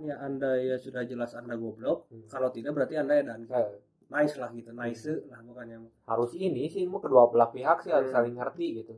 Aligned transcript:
ya 0.00 0.16
anda 0.18 0.54
ya 0.56 0.76
sudah 0.76 1.02
jelas 1.02 1.32
anda 1.32 1.54
goblok 1.54 2.06
Hmm. 2.08 2.26
kalau 2.26 2.48
tidak 2.48 2.72
berarti 2.72 2.94
anda 2.96 3.14
ya 3.14 3.24
dan 3.26 3.40
Eh, 3.44 3.68
nice 4.08 4.36
lah 4.36 4.50
gitu 4.50 4.70
nice 4.72 5.02
lah 5.24 5.40
bukannya 5.40 5.78
harus 6.04 6.32
ini 6.32 6.66
sih 6.66 6.84
mau 6.84 6.98
kedua 6.98 7.26
belah 7.26 7.48
pihak 7.48 7.80
sih 7.80 7.90
harus 7.90 8.08
Hmm. 8.08 8.16
saling 8.16 8.34
ngerti 8.34 8.66
gitu 8.76 8.94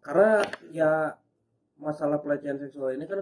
karena 0.00 0.40
ya 0.70 0.90
masalah 1.76 2.18
pelecehan 2.18 2.56
seksual 2.56 2.92
ini 2.92 3.04
kan 3.04 3.20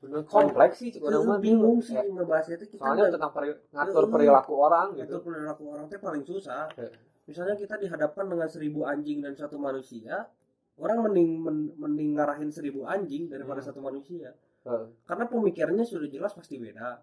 bener 0.00 0.20
kompleks 0.26 0.76
sih 0.78 0.92
orang 0.98 1.24
mah 1.26 1.38
bingung 1.38 1.80
sih 1.80 1.92
Ya, 1.92 2.04
ngebahasnya 2.04 2.56
itu 2.58 2.76
kita 2.76 2.80
soalnya 2.82 3.08
tentang 3.10 3.32
peri- 3.32 3.60
ngatur 3.70 4.04
Hmm. 4.04 4.12
perilaku 4.12 4.52
orang 4.54 4.88
itu 4.92 5.00
gitu 5.02 5.14
perilaku 5.20 5.62
orang 5.66 5.84
itu 5.88 5.96
paling 5.98 6.22
susah 6.22 6.68
Ya. 6.74 6.88
misalnya 7.24 7.56
kita 7.56 7.74
dihadapkan 7.76 8.24
dengan 8.26 8.44
seribu 8.46 8.84
anjing 8.84 9.20
dan 9.20 9.32
satu 9.32 9.56
manusia 9.56 10.28
orang 10.76 11.00
mending 11.02 11.30
men- 11.40 11.72
mending 11.74 12.10
ngarahin 12.12 12.52
seribu 12.52 12.84
anjing 12.84 13.28
daripada 13.28 13.60
Hmm. 13.60 13.68
satu 13.72 13.80
manusia 13.80 14.36
Eh, 14.64 14.84
karena 15.04 15.24
pemikirannya 15.26 15.84
sudah 15.84 16.08
jelas 16.08 16.32
pasti 16.32 16.56
beda. 16.56 17.00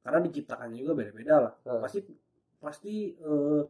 Karena 0.00 0.18
diciptakannya 0.20 0.76
juga 0.76 0.92
beda-beda 0.96 1.34
lah. 1.40 1.52
Eh, 1.62 1.78
pasti 1.78 1.98
pasti 2.58 2.94
eh, 3.14 3.62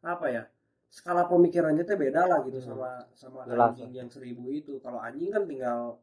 apa 0.00 0.26
ya 0.28 0.42
skala 0.88 1.26
pemikirannya 1.26 1.84
teh 1.84 1.96
beda 1.96 2.24
lah 2.24 2.38
gitu 2.42 2.62
Hmm. 2.62 2.68
sama 2.70 2.90
sama 3.12 3.40
Jelas, 3.44 3.74
anjing 3.74 3.92
yang 3.92 4.08
seribu 4.08 4.48
itu. 4.48 4.78
Kalau 4.78 4.98
anjing 4.98 5.28
kan 5.28 5.44
tinggal 5.44 5.98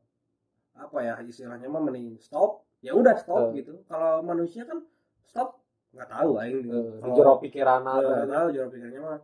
apa 0.76 0.98
ya 1.00 1.14
istilahnya 1.24 1.66
mah 1.66 1.80
mending 1.82 2.20
stop 2.20 2.62
ya 2.84 2.92
udah 2.92 3.16
stop 3.16 3.50
Eh. 3.50 3.64
gitu. 3.64 3.82
Kalau 3.88 4.20
manusia 4.22 4.62
kan 4.62 4.84
stop 5.24 5.64
nggak 5.96 6.10
tahu 6.12 6.32
aing. 6.38 6.60
Eh, 6.60 6.62
di 6.62 6.72
Kalau- 7.00 7.16
jero 7.16 7.34
pikiran 7.40 7.82
nggak 7.82 8.28
tahu 8.28 8.48
jawaban 8.52 8.72
pikirnya 8.74 9.02
mah 9.02 9.20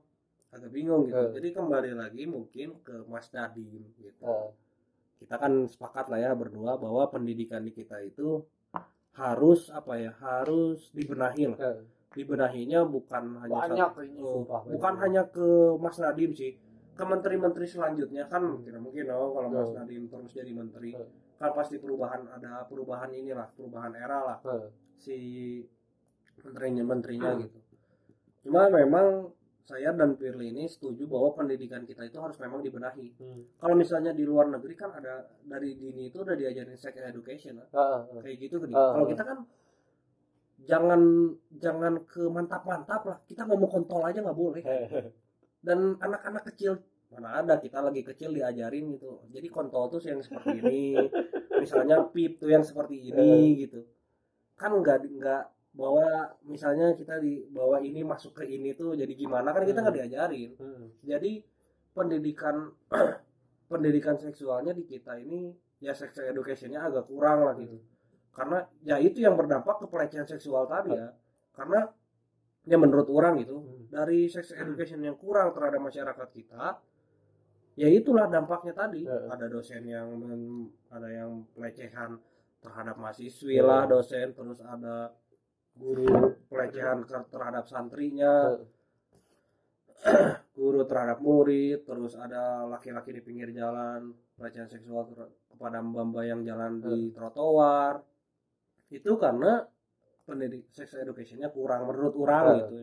agak 0.51 0.71
bingung 0.71 1.03
gitu. 1.05 1.20
Eh. 1.20 1.31
jadi 1.35 1.47
kembali 1.53 1.91
lagi 1.95 2.23
mungkin 2.25 2.67
ke 2.81 2.95
Mas 3.05 3.27
Nadim 3.31 3.91
gitu. 3.93 4.23
Eh, 4.23 4.47
kita 5.21 5.38
kan 5.38 5.53
sepakat 5.66 6.09
lah 6.09 6.20
ya 6.20 6.31
berdua 6.34 6.75
bahwa 6.75 7.05
pendidikan 7.07 7.62
di 7.62 7.71
kita 7.71 8.02
itu 8.02 8.41
harus 9.13 9.70
apa 9.70 9.93
ya 9.95 10.12
harus 10.17 10.89
dibenahi 10.89 11.45
lah 11.45 11.59
eh, 11.62 11.77
dibenahinya 12.12 12.82
bukan 12.85 13.37
hanya 13.40 13.54
banyak 13.70 13.90
satu- 13.91 14.04
ini 14.04 14.20
oh, 14.20 14.41
sumpah 14.41 14.62
bukan 14.65 14.82
banyak. 14.90 15.04
hanya 15.04 15.21
ke 15.27 15.48
Mas 15.77 15.98
Nadim 15.98 16.32
sih 16.32 16.57
ke 16.91 17.04
menteri-menteri 17.04 17.65
selanjutnya 17.65 18.26
kan 18.26 18.41
Hmm. 18.41 18.63
tidak 18.63 18.82
mungkin 18.82 19.05
dong 19.05 19.32
kalau 19.32 19.48
Mas 19.48 19.70
Hmm. 19.70 19.77
Nadim 19.77 20.04
terus 20.07 20.32
jadi 20.32 20.51
menteri 20.51 20.91
Hmm. 20.91 21.07
kan 21.38 21.51
pasti 21.54 21.76
perubahan 21.77 22.26
ada 22.27 22.65
perubahan 22.65 23.10
inilah 23.12 23.48
perubahan 23.51 23.93
era 23.93 24.20
lah 24.23 24.38
Eh, 24.43 24.67
si 24.98 25.17
menterinya 26.40 26.84
menterinya 26.84 27.32
Hmm. 27.32 27.41
gitu 27.41 27.60
cuma 28.41 28.65
memang 28.67 29.29
saya 29.63 29.93
dan 29.93 30.17
Firly 30.17 30.51
ini 30.51 30.65
setuju 30.67 31.05
bahwa 31.05 31.37
pendidikan 31.37 31.85
kita 31.85 32.04
itu 32.05 32.17
harus 32.17 32.37
memang 32.41 32.59
dibenahi. 32.65 33.07
Hmm. 33.17 33.41
kalau 33.62 33.76
misalnya 33.77 34.12
di 34.12 34.26
luar 34.26 34.49
negeri 34.49 34.73
kan 34.76 34.91
ada 34.98 35.29
dari 35.45 35.77
dini 35.77 36.09
itu 36.09 36.21
udah 36.21 36.34
diajarin 36.34 36.76
sex 36.76 36.93
education 36.98 37.62
eh, 37.62 37.67
eh. 37.70 38.21
kayak 38.26 38.37
gitu 38.41 38.55
kan 38.62 38.70
Ah. 38.73 38.91
kalau 38.98 39.05
kita 39.07 39.23
kan 39.23 39.39
jangan 40.62 41.01
jangan 41.57 41.93
ke 42.05 42.21
mantap-mantap 42.29 43.01
lah. 43.05 43.17
Kita 43.26 43.49
ngomong 43.49 43.70
kontol 43.70 44.01
aja 44.05 44.21
nggak 44.21 44.37
boleh. 44.37 44.62
Eh, 44.62 45.09
dan 45.65 45.98
anak-anak 45.98 46.45
kecil 46.54 46.77
mana 47.12 47.43
ada 47.43 47.59
kita 47.59 47.84
lagi 47.84 48.01
kecil 48.07 48.32
diajarin 48.32 48.95
gitu. 48.95 49.20
Jadi 49.35 49.48
kontol 49.51 49.91
tuh 49.91 49.99
yang 50.05 50.23
seperti 50.23 50.63
ini 50.63 50.95
misalnya 51.59 52.07
pip 52.07 52.39
tuh 52.39 52.49
yang 52.49 52.63
seperti 52.63 53.12
ini 53.12 53.67
gitu. 53.67 53.84
Kan 54.55 54.79
nggak 54.79 55.12
nggak 55.20 55.43
bahwa 55.71 56.03
misalnya 56.43 56.91
kita 56.91 57.15
di 57.17 57.47
bahwa 57.47 57.79
ini 57.79 58.03
masuk 58.03 58.35
ke 58.35 58.43
ini 58.43 58.75
tuh 58.75 58.91
jadi 58.91 59.13
gimana 59.15 59.55
kan 59.55 59.63
kita 59.63 59.79
nggak 59.79 59.95
diajarin 60.03 60.51
hmm. 60.59 60.85
jadi 61.01 61.31
pendidikan 61.91 62.75
pendidikan 63.71 64.19
seksualnya 64.19 64.75
di 64.75 64.83
kita 64.83 65.16
ini 65.16 65.55
ya 65.79 65.95
sex 65.95 66.11
educationnya 66.19 66.83
agak 66.83 67.07
kurang 67.07 67.47
lah 67.47 67.55
gitu 67.55 67.79
karena 68.31 68.63
ya 68.83 68.99
itu 68.99 69.23
yang 69.23 69.35
berdampak 69.35 69.79
ke 69.79 69.85
pelecehan 69.88 70.27
seksual 70.27 70.67
tadi 70.67 70.91
ya 70.91 71.16
karena 71.55 71.88
ya 72.63 72.77
menurut 72.77 73.07
orang 73.09 73.39
gitu 73.39 73.57
Hmm. 73.63 73.88
dari 73.89 74.27
sex 74.27 74.51
education 74.51 74.99
yang 75.01 75.16
kurang 75.16 75.51
terhadap 75.51 75.79
masyarakat 75.79 76.27
kita 76.31 76.79
ya 77.75 77.87
itulah 77.87 78.27
dampaknya 78.27 78.75
tadi 78.75 79.07
Eh. 79.07 79.25
ada 79.31 79.47
dosen 79.47 79.87
yang 79.87 80.11
men- 80.15 80.67
ada 80.91 81.07
yang 81.07 81.47
pelecehan 81.55 82.19
terhadap 82.59 82.95
mahasiswi 82.99 83.55
Eh. 83.55 83.63
lah 83.63 83.87
dosen 83.87 84.35
terus 84.35 84.59
ada 84.61 85.15
guru 85.73 86.07
pelecehan 86.47 87.01
terhadap 87.05 87.65
santrinya. 87.65 88.57
Guru 90.51 90.81
terhadap 90.83 91.21
murid 91.21 91.85
terus 91.85 92.13
ada 92.15 92.65
laki-laki 92.65 93.13
di 93.13 93.21
pinggir 93.21 93.49
jalan 93.51 94.09
pelecehan 94.33 94.65
seksual 94.67 95.07
kepada 95.47 95.77
mbak-mbak 95.79 96.25
yang 96.25 96.41
jalan 96.41 96.81
di 96.81 97.09
trotoar. 97.09 98.01
Itu 98.89 99.15
karena 99.15 99.61
pendidik 100.21 100.65
sex 100.67 100.93
educationnya 100.95 101.49
kurang 101.49 101.85
menurut 101.85 102.13
orang 102.15 102.45
Eh. 102.45 102.55
gitu. 102.65 102.75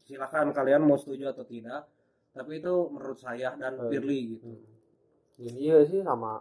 Silakan 0.00 0.52
kalian 0.52 0.84
mau 0.84 0.94
setuju 0.94 1.30
atau 1.30 1.42
tidak 1.42 1.90
tapi 2.30 2.58
itu 2.58 2.74
menurut 2.88 3.18
saya 3.18 3.54
dan. 3.54 3.78
Firly 3.78 4.20
gitu. 4.34 4.50
Ini 5.38 5.50
iya 5.58 5.82
sih 5.82 6.02
sama 6.02 6.38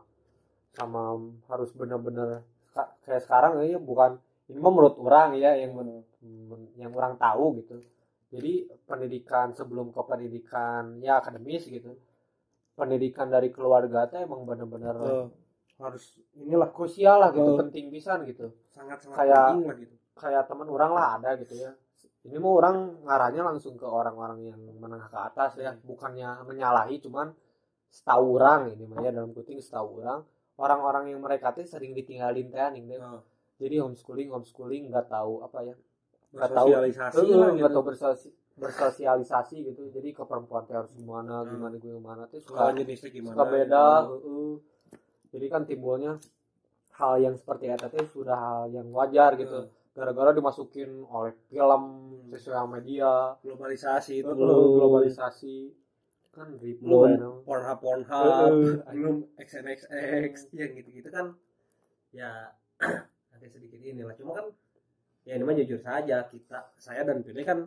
sama 0.74 1.18
harus 1.48 1.70
benar-benar 1.74 2.42
ka- 2.70 2.98
kayak 3.02 3.22
sekarang 3.22 3.62
ya 3.62 3.78
bukan 3.78 4.18
ini 4.52 4.60
mah 4.60 4.72
menurut 4.72 4.96
orang 5.00 5.40
ya 5.40 5.56
yang 5.56 5.72
men- 5.74 6.04
men- 6.24 6.72
yang 6.76 6.92
orang 6.92 7.16
tahu 7.16 7.60
gitu. 7.64 7.80
Jadi 8.34 8.66
pendidikan 8.84 9.54
sebelum 9.54 9.94
ke 9.94 10.02
pendidikan 10.04 11.00
ya 11.00 11.22
akademis 11.22 11.70
gitu. 11.70 11.96
Pendidikan 12.74 13.30
dari 13.30 13.54
keluarga 13.54 14.10
teh 14.10 14.26
emang 14.26 14.44
benar-benar 14.44 14.98
harus 15.78 16.18
inilah 16.38 16.70
krusial 16.70 17.18
lah 17.20 17.30
gitu, 17.34 17.58
penting 17.60 17.90
pisan 17.90 18.24
gitu. 18.26 18.54
sangat 18.74 19.04
sangat 19.04 19.18
Kayak- 19.20 19.46
penting 19.50 19.66
lah 19.70 19.78
gitu 19.78 19.96
Kayak 20.14 20.44
teman 20.46 20.70
orang 20.70 20.92
lah 20.94 21.06
ada 21.18 21.30
gitu 21.42 21.58
ya. 21.58 21.72
Ini 22.24 22.38
mau 22.40 22.56
orang 22.56 23.04
ngarahnya 23.04 23.42
langsung 23.44 23.76
ke 23.76 23.84
orang-orang 23.84 24.48
yang 24.48 24.62
menengah 24.80 25.10
ke 25.12 25.20
atas 25.20 25.58
ya, 25.60 25.74
bukannya 25.84 26.46
menyalahi 26.48 27.02
cuman 27.04 27.34
setahu 27.90 28.40
orang 28.40 28.72
ini 28.74 28.86
mah 28.88 29.02
ya 29.04 29.12
dalam 29.12 29.34
kuting 29.34 29.60
setahu 29.60 30.00
orang 30.02 30.22
orang-orang 30.56 31.12
yang 31.14 31.20
mereka 31.20 31.52
tuh 31.52 31.66
sering 31.66 31.92
ditinggalin 31.94 32.48
teh 32.50 32.68
nih 32.74 32.82
deh. 32.86 33.00
Jadi 33.64 33.76
homeschooling 33.80 34.28
homeschooling 34.28 34.84
nggak 34.92 35.08
tahu 35.08 35.40
apa 35.40 35.60
ya 35.64 35.76
nggak 36.34 36.50
tahu 36.52 36.68
nggak 36.68 37.56
gitu. 37.56 37.72
tahu 37.72 37.84
bersosi- 37.88 38.34
bersosialisasi 38.54 39.56
gitu 39.70 39.82
jadi 39.90 40.10
ke 40.14 40.24
perempuan 40.26 40.66
teh 40.68 40.76
harus 40.76 40.92
gimana 40.94 41.42
Hmm. 41.42 41.50
gimana 41.56 41.76
gue 41.78 41.94
gimana 41.94 42.22
tuh 42.28 42.42
suka 42.42 42.74
jenisnya 42.74 43.10
gimana 43.10 43.34
suka 43.34 43.44
beda 43.50 43.86
gitu. 44.04 44.38
jadi 45.34 45.46
kan 45.50 45.62
timbulnya 45.66 46.12
hal 46.98 47.14
yang 47.18 47.36
seperti 47.38 47.70
itu 47.70 47.86
tuh 47.90 48.06
sudah 48.10 48.38
hal 48.38 48.62
yang 48.70 48.90
wajar 48.94 49.34
gitu 49.38 49.66
Heeh. 49.66 49.70
gara-gara 49.94 50.34
dimasukin 50.34 51.06
oleh 51.06 51.34
film 51.50 51.84
sosial 52.34 52.66
media 52.70 53.38
globalisasi 53.46 54.26
itu 54.26 54.32
belum 54.34 54.58
globalisasi 54.78 55.56
kan 56.34 56.50
ribu 56.58 56.82
belum? 56.90 57.46
Pornhub 57.46 57.78
Pornhub 57.78 58.54
belum 58.90 59.16
XNXX 59.38 60.34
yang 60.54 60.72
gitu-gitu 60.82 61.10
kan 61.14 61.38
ya 62.10 62.50
inilah. 63.84 64.16
Cuma 64.16 64.32
kan 64.40 64.46
ya 65.24 65.36
ini 65.36 65.44
mah 65.44 65.56
jujur 65.56 65.80
saja 65.80 66.28
kita 66.28 66.72
saya 66.76 67.08
dan 67.08 67.24
Pilih 67.24 67.44
kan 67.44 67.60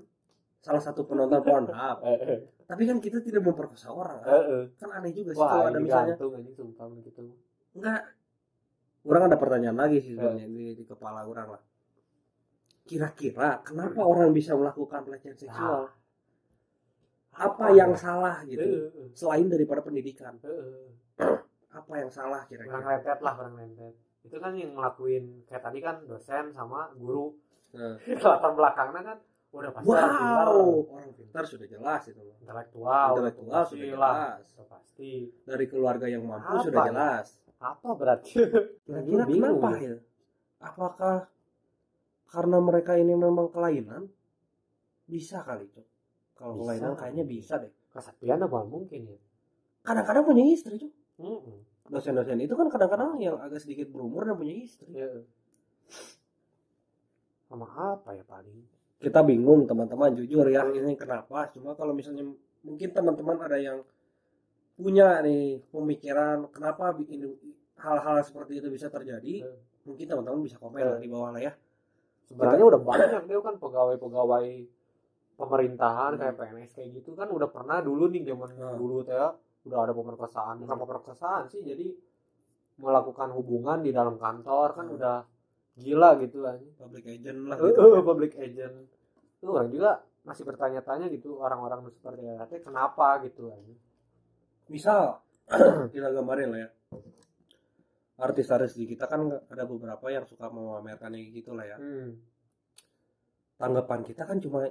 salah 0.65 0.83
satu 0.83 1.05
penonton 1.05 1.41
Pornhub. 1.45 1.99
Eh, 2.07 2.19
eh, 2.25 2.39
tapi 2.67 2.83
kan 2.89 2.99
kita 2.99 3.23
tidak 3.23 3.47
memperkosa 3.47 3.95
orang 3.95 4.19
kan, 4.27 4.43
eh, 4.43 4.65
kan 4.75 4.89
aneh 4.91 5.15
juga 5.15 5.31
sih 5.37 5.39
wah 5.39 5.51
kalau 5.55 5.67
ada 5.71 5.79
misalnya. 5.79 6.15
gantung 6.19 6.93
gitu. 7.05 7.23
Enggak. 7.79 8.03
Orang 9.07 9.23
ada 9.31 9.39
pertanyaan 9.39 9.79
lagi 9.79 10.03
sih 10.03 10.19
sebenarnya 10.19 10.51
di, 10.51 10.75
di 10.75 10.83
kepala 10.83 11.23
orang 11.23 11.55
lah. 11.55 11.63
Kira-kira 12.83 13.63
kenapa 13.63 14.03
orang 14.03 14.35
bisa 14.35 14.59
melakukan 14.59 15.07
pelecehan 15.07 15.39
seksual? 15.39 15.95
Apa 17.39 17.71
yang 17.71 17.95
salah 17.95 18.43
gitu? 18.51 18.91
Selain 19.15 19.47
daripada 19.47 19.87
pendidikan. 19.87 20.35
Apa 21.71 21.93
yang 22.03 22.11
salah 22.11 22.43
orang 22.43 22.51
kira-kira 22.51 22.83
rentet 22.83 23.19
lah 23.23 23.35
orang 23.39 23.55
rentet 23.63 23.95
itu 24.27 24.37
kan 24.37 24.53
yang 24.53 24.75
ngelakuin 24.75 25.25
kayak 25.47 25.63
tadi 25.63 25.79
kan 25.79 26.03
dosen 26.05 26.51
sama 26.51 26.91
guru. 26.99 27.33
Nah. 27.73 27.95
latar 28.27 28.53
belakangnya 28.53 29.03
kan 29.15 29.19
udah 29.57 29.71
pasti 29.73 29.89
orang 29.89 30.11
pintar, 30.13 30.47
wow 30.51 30.69
orang 30.93 31.13
pintar 31.17 31.45
sudah 31.49 31.67
jelas 31.71 32.03
itu 32.11 32.21
intelektual 32.43 33.09
Intelektual 33.15 33.63
sudah 33.65 33.87
jelas. 33.89 34.45
Udah 34.59 34.67
pasti. 34.69 35.13
Dari 35.47 35.65
keluarga 35.71 36.07
yang 36.11 36.27
mampu 36.27 36.51
Apa 36.51 36.65
sudah 36.67 36.81
ya? 36.83 36.89
jelas. 36.93 37.27
Apa 37.57 37.89
berarti? 37.97 38.31
Kira-kira 38.85 39.25
kenapa 39.25 39.69
ya. 39.81 39.97
apakah 40.61 41.17
karena 42.27 42.59
mereka 42.61 42.93
ini 42.99 43.15
memang 43.17 43.49
kelainan? 43.49 44.11
Bisa 45.07 45.41
kali 45.41 45.71
cok 45.71 45.87
kalau 46.35 46.53
Bisa. 46.53 46.61
kelainan 46.67 46.93
kayaknya 46.99 47.25
bisa 47.25 47.55
deh. 47.63 47.73
Kesakian 47.89 48.43
apa 48.43 48.59
mungkin 48.67 49.09
ya? 49.09 49.19
Kadang-kadang 49.87 50.27
punya 50.27 50.43
istri 50.45 50.77
cok 50.77 50.93
Mm-mm. 51.17 51.59
Dosen-dosen 51.89 52.39
itu 52.39 52.53
kan 52.53 52.67
kadang-kadang 52.67 53.15
yang 53.17 53.37
agak 53.37 53.59
sedikit 53.59 53.89
berumur 53.89 54.23
dan 54.23 54.35
punya 54.35 54.55
istri 54.57 54.91
Ya. 54.91 55.07
sama 57.47 57.67
apa 57.95 58.11
ya 58.13 58.25
paling 58.25 58.59
kita 58.99 59.23
bingung 59.23 59.65
teman-teman 59.65 60.11
jujur 60.13 60.47
ya 60.47 60.67
ini 60.67 60.99
kenapa 60.99 61.47
cuma 61.49 61.73
kalau 61.73 61.93
misalnya 61.93 62.27
mungkin 62.61 62.89
teman-teman 62.91 63.39
ada 63.39 63.55
yang 63.57 63.79
punya 64.75 65.23
nih 65.23 65.63
pemikiran 65.71 66.51
kenapa 66.51 66.91
bikin 66.93 67.23
hal-hal 67.77 68.19
seperti 68.21 68.59
itu 68.59 68.69
bisa 68.69 68.89
terjadi 68.89 69.47
Hmm. 69.47 69.57
mungkin 69.87 70.05
teman-teman 70.05 70.41
bisa 70.43 70.59
komen 70.59 70.83
lah 70.83 70.99
di 70.99 71.07
bawah 71.07 71.31
lah 71.31 71.41
ya 71.41 71.53
sebenarnya 72.27 72.65
udah 72.67 72.81
banyak 72.83 73.23
dia 73.25 73.39
kan 73.39 73.55
pegawai-pegawai 73.57 74.47
pemerintahan 75.37 76.11
Hmm. 76.13 76.21
kayak 76.21 76.35
PNS 76.35 76.71
kayak 76.75 76.89
gitu 76.99 77.11
kan 77.15 77.29
udah 77.31 77.47
pernah 77.47 77.79
dulu 77.79 78.11
nih 78.11 78.27
zaman 78.27 78.49
Hmm. 78.51 78.75
dulu 78.75 79.07
teh 79.07 79.15
ya, 79.15 79.31
udah 79.67 79.79
ada 79.83 79.93
pemerkosaan. 79.93 80.63
Bukan 80.63 80.77
pemerkosaan 80.79 81.51
sih 81.51 81.61
jadi 81.61 81.91
melakukan 82.77 83.33
hubungan 83.33 83.81
di 83.81 83.91
dalam 83.91 84.17
kantor 84.17 84.73
kan 84.73 84.87
Hmm. 84.87 84.97
udah 84.97 85.17
gila 85.77 86.17
gitu 86.21 86.41
lah 86.41 86.57
public 86.79 87.05
agent 87.05 87.39
lah 87.49 87.57
gitu. 87.65 87.81
Eh, 87.83 88.05
public 88.05 88.33
agent. 88.37 88.75
Itu 89.37 89.53
orang 89.53 89.69
juga 89.69 89.91
masih 90.25 90.43
bertanya-tanya 90.43 91.07
gitu 91.09 91.39
orang-orang 91.39 91.87
seperti 91.87 92.23
itu 92.25 92.57
kenapa? 92.63 93.21
gitu 93.23 93.51
kan. 93.53 93.63
Misal 94.67 95.21
kita 95.95 96.09
gambarin 96.11 96.49
lah 96.51 96.61
ya. 96.65 96.71
Artis-artis 98.17 98.73
di 98.75 98.89
kita 98.89 99.05
kan 99.05 99.29
ada 99.29 99.65
beberapa 99.69 100.09
yang 100.09 100.25
suka 100.25 100.49
memamerkan 100.49 101.13
kayak 101.13 101.31
gitu 101.35 101.53
lah 101.53 101.67
ya. 101.67 101.77
Hmm. 101.77 102.17
tanggapan 103.57 104.05
kita 104.05 104.29
kan 104.29 104.37
cuma 104.37 104.69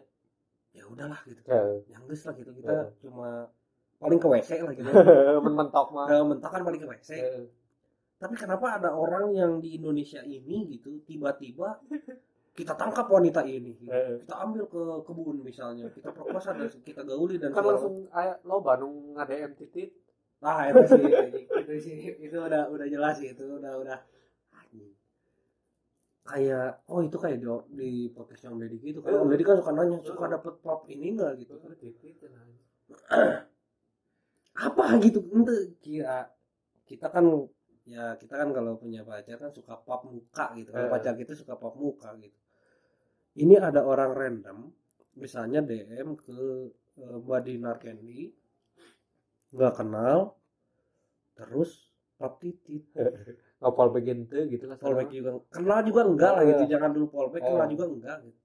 ya 0.70 0.86
udahlah 0.86 1.18
gitu. 1.26 1.42
Ya, 1.46 1.62
yang 1.90 2.06
lah 2.06 2.34
gitu. 2.38 2.52
Kita 2.54 2.70
Eh. 2.70 2.86
cuma 3.02 3.50
paling 4.00 4.20
ke 4.20 4.28
WC 4.28 4.50
lah 4.62 4.74
gitu. 4.76 4.90
Mentok 5.58 5.88
mah. 5.96 6.06
Nah, 6.12 6.24
mentok 6.24 6.52
kan 6.52 6.62
paling 6.64 6.82
ke 6.82 6.88
WC 6.88 7.10
Eh, 7.16 7.46
tapi 8.16 8.34
kenapa 8.40 8.80
ada 8.80 8.96
orang 8.96 9.36
yang 9.36 9.52
di 9.60 9.76
Indonesia 9.76 10.24
ini 10.24 10.66
gitu 10.72 11.04
tiba-tiba 11.04 11.84
kita 12.56 12.72
tangkap 12.80 13.12
wanita 13.12 13.44
ini 13.44 13.76
gitu. 13.76 13.92
eh. 13.92 14.16
kita 14.24 14.36
ambil 14.40 14.64
ke 14.72 14.82
kebun 15.04 15.44
misalnya 15.44 15.92
kita 15.92 16.16
perkosa 16.16 16.56
dan 16.56 16.72
kita 16.72 17.04
gauli 17.04 17.36
dan 17.36 17.52
kan 17.52 17.68
langsung 17.68 18.08
aya 18.16 18.40
lo 18.48 18.64
Bandung 18.64 19.12
ngadm 19.20 19.52
titit. 19.60 19.92
Nah, 20.40 20.70
itu 20.72 20.84
sih, 20.96 21.04
itu 21.44 21.74
sih, 21.82 21.98
itu 22.22 22.38
udah 22.38 22.70
udah 22.70 22.88
jelas 22.88 23.18
sih, 23.18 23.34
itu 23.34 23.44
udah 23.44 23.82
udah. 23.82 23.98
Anjing. 24.56 24.94
kayak 26.26 26.82
oh 26.90 27.02
itu 27.04 27.18
kayak 27.20 27.38
di, 27.42 27.48
di 27.76 27.90
podcast 28.14 28.48
yang 28.48 28.56
Deddy 28.58 28.78
gitu 28.80 29.00
kan. 29.04 29.26
Deddy 29.28 29.44
kan 29.44 29.56
suka 29.60 29.72
nanya 29.76 29.98
suka 30.06 30.26
dapet 30.32 30.54
pop 30.64 30.86
ini 30.88 31.14
enggak 31.18 31.36
gitu 31.42 31.60
titit 31.76 32.16
apa 34.56 34.84
gitu? 35.04 35.20
Ente. 35.36 35.76
Kira 35.80 36.26
kita 36.88 37.08
kan 37.12 37.26
ya 37.86 38.18
kita 38.18 38.34
kan 38.34 38.50
kalau 38.50 38.80
punya 38.82 39.06
pacar 39.06 39.38
kan 39.38 39.52
suka 39.54 39.78
pop 39.78 40.08
muka 40.10 40.56
gitu. 40.58 40.74
Eh. 40.74 40.90
pacar 40.90 41.14
kita 41.14 41.36
suka 41.36 41.54
pop 41.60 41.76
muka 41.76 42.16
gitu. 42.18 42.38
Ini 43.36 43.60
ada 43.60 43.84
orang 43.84 44.16
random 44.16 44.72
misalnya 45.20 45.60
DM 45.62 46.16
ke 46.16 46.40
eh, 46.98 47.18
Mbak 47.20 47.40
Dinar 47.46 47.78
Candy 47.80 48.32
nggak 49.56 49.74
kenal 49.76 50.36
terus 51.36 51.92
pop 52.16 52.40
titit. 52.40 52.88
Ngapal 53.60 53.88
bagian 53.88 54.28
teu 54.28 54.46
gitu 54.52 54.68
lah 54.68 54.76
fallback 54.76 55.10
juga 55.10 55.32
kenal 55.48 55.80
juga 55.84 56.02
enggak 56.06 56.32
lah 56.36 56.44
gitu. 56.44 56.64
Eh. 56.64 56.70
jangan 56.70 56.90
dulu 56.92 57.06
fallback 57.08 57.42
kenal 57.44 57.66
Eh. 57.66 57.72
juga 57.72 57.86
enggak 57.88 58.18
gitu. 58.28 58.40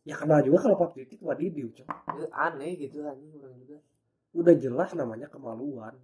Ya 0.00 0.14
kenal 0.16 0.40
juga 0.40 0.58
kalau 0.64 0.76
pop 0.80 0.90
titit 0.96 1.20
wadidiu 1.20 1.68
cok 1.72 1.88
Ya, 2.16 2.26
aneh 2.32 2.72
gitu 2.80 3.04
anjing 3.04 3.32
orang 3.36 3.54
juga 3.60 3.76
udah 4.30 4.54
jelas 4.54 4.94
namanya 4.94 5.26
kemaluan 5.26 5.98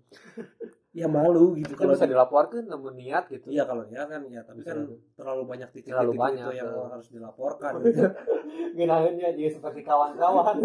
ya 0.97 1.07
malu 1.07 1.53
gitu 1.55 1.77
kan 1.77 1.87
kalau 1.87 1.95
bisa 1.95 2.09
dilaporkan 2.09 2.65
namun 2.67 2.97
niat 2.97 3.29
gitu 3.29 3.53
Iya 3.53 3.69
kalau 3.69 3.85
ya 3.87 4.09
kan 4.09 4.25
ya 4.33 4.41
tapi 4.43 4.65
kan 4.65 4.89
terlalu 5.13 5.43
banyak 5.45 5.69
titik-titik 5.69 5.93
Terlalu 5.93 6.13
itu 6.17 6.23
banyak, 6.25 6.47
yang 6.57 6.69
tuh. 6.73 6.89
harus 6.89 7.09
dilaporkan 7.13 7.73
gitu. 7.85 8.03
Genahannya 8.81 9.29
juga 9.37 9.51
seperti 9.61 9.81
kawan-kawan 9.85 10.57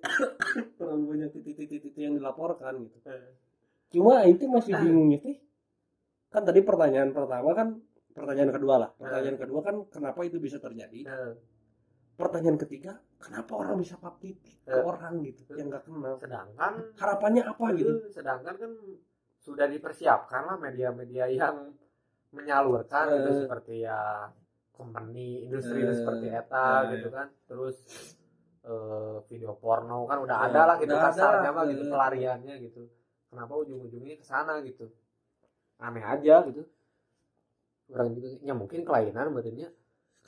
terlalu 0.78 1.02
banyak 1.10 1.28
titik-titik 1.34 1.82
itu 1.90 1.98
yang 1.98 2.14
dilaporkan 2.14 2.78
gitu. 2.86 2.96
Cuma 3.90 4.22
itu 4.22 4.46
masih 4.46 4.72
bingungnya 4.78 5.18
sih. 5.18 5.36
Kan 6.30 6.46
tadi 6.46 6.62
pertanyaan 6.62 7.10
pertama 7.10 7.50
kan 7.52 7.68
pertanyaan 8.14 8.54
kedua 8.54 8.74
lah. 8.86 8.90
Pertanyaan 8.96 9.36
kedua 9.36 9.60
kan 9.66 9.76
kenapa 9.90 10.22
itu 10.22 10.38
bisa 10.38 10.62
terjadi? 10.62 11.10
Pertanyaan 12.20 12.58
ketiga, 12.60 12.92
kenapa 13.16 13.52
orang 13.56 13.80
bisa 13.80 13.96
pap 13.96 14.20
titik 14.20 14.60
ke 14.60 14.76
Eh. 14.76 14.84
orang 14.84 15.24
gitu 15.24 15.56
yang 15.56 15.72
nggak 15.72 15.88
kenal? 15.88 16.20
sedangkan 16.20 16.72
Harapannya 17.00 17.42
apa 17.48 17.64
gitu? 17.72 17.92
itu 17.96 18.12
sedangkan 18.12 18.54
kan 18.60 18.72
sudah 19.40 19.64
dipersiapkan 19.64 20.42
lah 20.44 20.56
media-media 20.60 21.24
yang 21.32 21.72
menyalurkan 22.30 23.08
gitu 23.16 23.48
seperti 23.48 23.88
ya 23.88 24.28
company 24.70 25.48
industri 25.48 25.80
Eh, 25.80 25.96
seperti 25.96 26.26
eta 26.28 26.92
gitu 26.92 27.08
kan. 27.08 27.32
Terus 27.48 27.76
video 29.26 29.56
porno 29.56 30.04
kan 30.04 30.20
udah 30.20 30.36
ada 30.44 30.60
lah 30.68 30.76
gitu 30.76 30.92
kasarnya 30.92 31.50
mah 31.50 31.64
gitu 31.66 31.88
pelariannya 31.88 32.54
gitu. 32.60 32.84
Kenapa 33.32 33.52
ujung-ujungnya 33.56 34.20
ke 34.20 34.24
sana 34.28 34.60
gitu? 34.60 34.92
Aneh 35.80 36.04
aja 36.04 36.44
gitu. 36.44 36.68
Orang 37.90 38.12
gitu 38.12 38.28
ya 38.44 38.52
mungkin 38.52 38.84
kelainan 38.84 39.32
badannya 39.32 39.72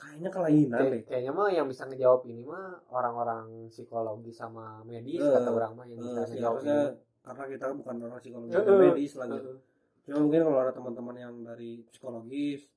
Kayaknya 0.03 0.29
kelainan 0.29 0.79
deh. 0.85 1.01
kayaknya 1.03 1.31
mah 1.31 1.47
yang 1.49 1.65
bisa 1.65 1.83
ngejawab 1.83 2.21
ini 2.25 2.43
mah 2.43 2.65
orang-orang 2.87 3.45
psikologi 3.67 4.29
sama 4.29 4.83
medis 4.83 5.17
Eh, 5.17 5.31
kata 5.31 5.49
orang 5.49 5.71
mah 5.73 5.85
yang 5.85 5.99
bisa 5.99 6.19
Eh, 6.19 6.27
ngejawab 6.29 6.57
ini 6.59 6.75
karena 7.21 7.43
kita 7.47 7.65
bukan 7.73 7.95
orang 8.01 8.19
psikologi 8.19 8.51
dan 8.51 8.63
eh, 8.63 8.79
medis 8.83 9.13
lagi. 9.15 9.37
Eh, 9.37 9.57
Cuma 10.03 10.17
mungkin 10.21 10.41
kalau 10.43 10.59
ada 10.59 10.71
teman-teman 10.71 11.15
yang 11.15 11.33
dari 11.41 11.71
psikologis 11.87 12.67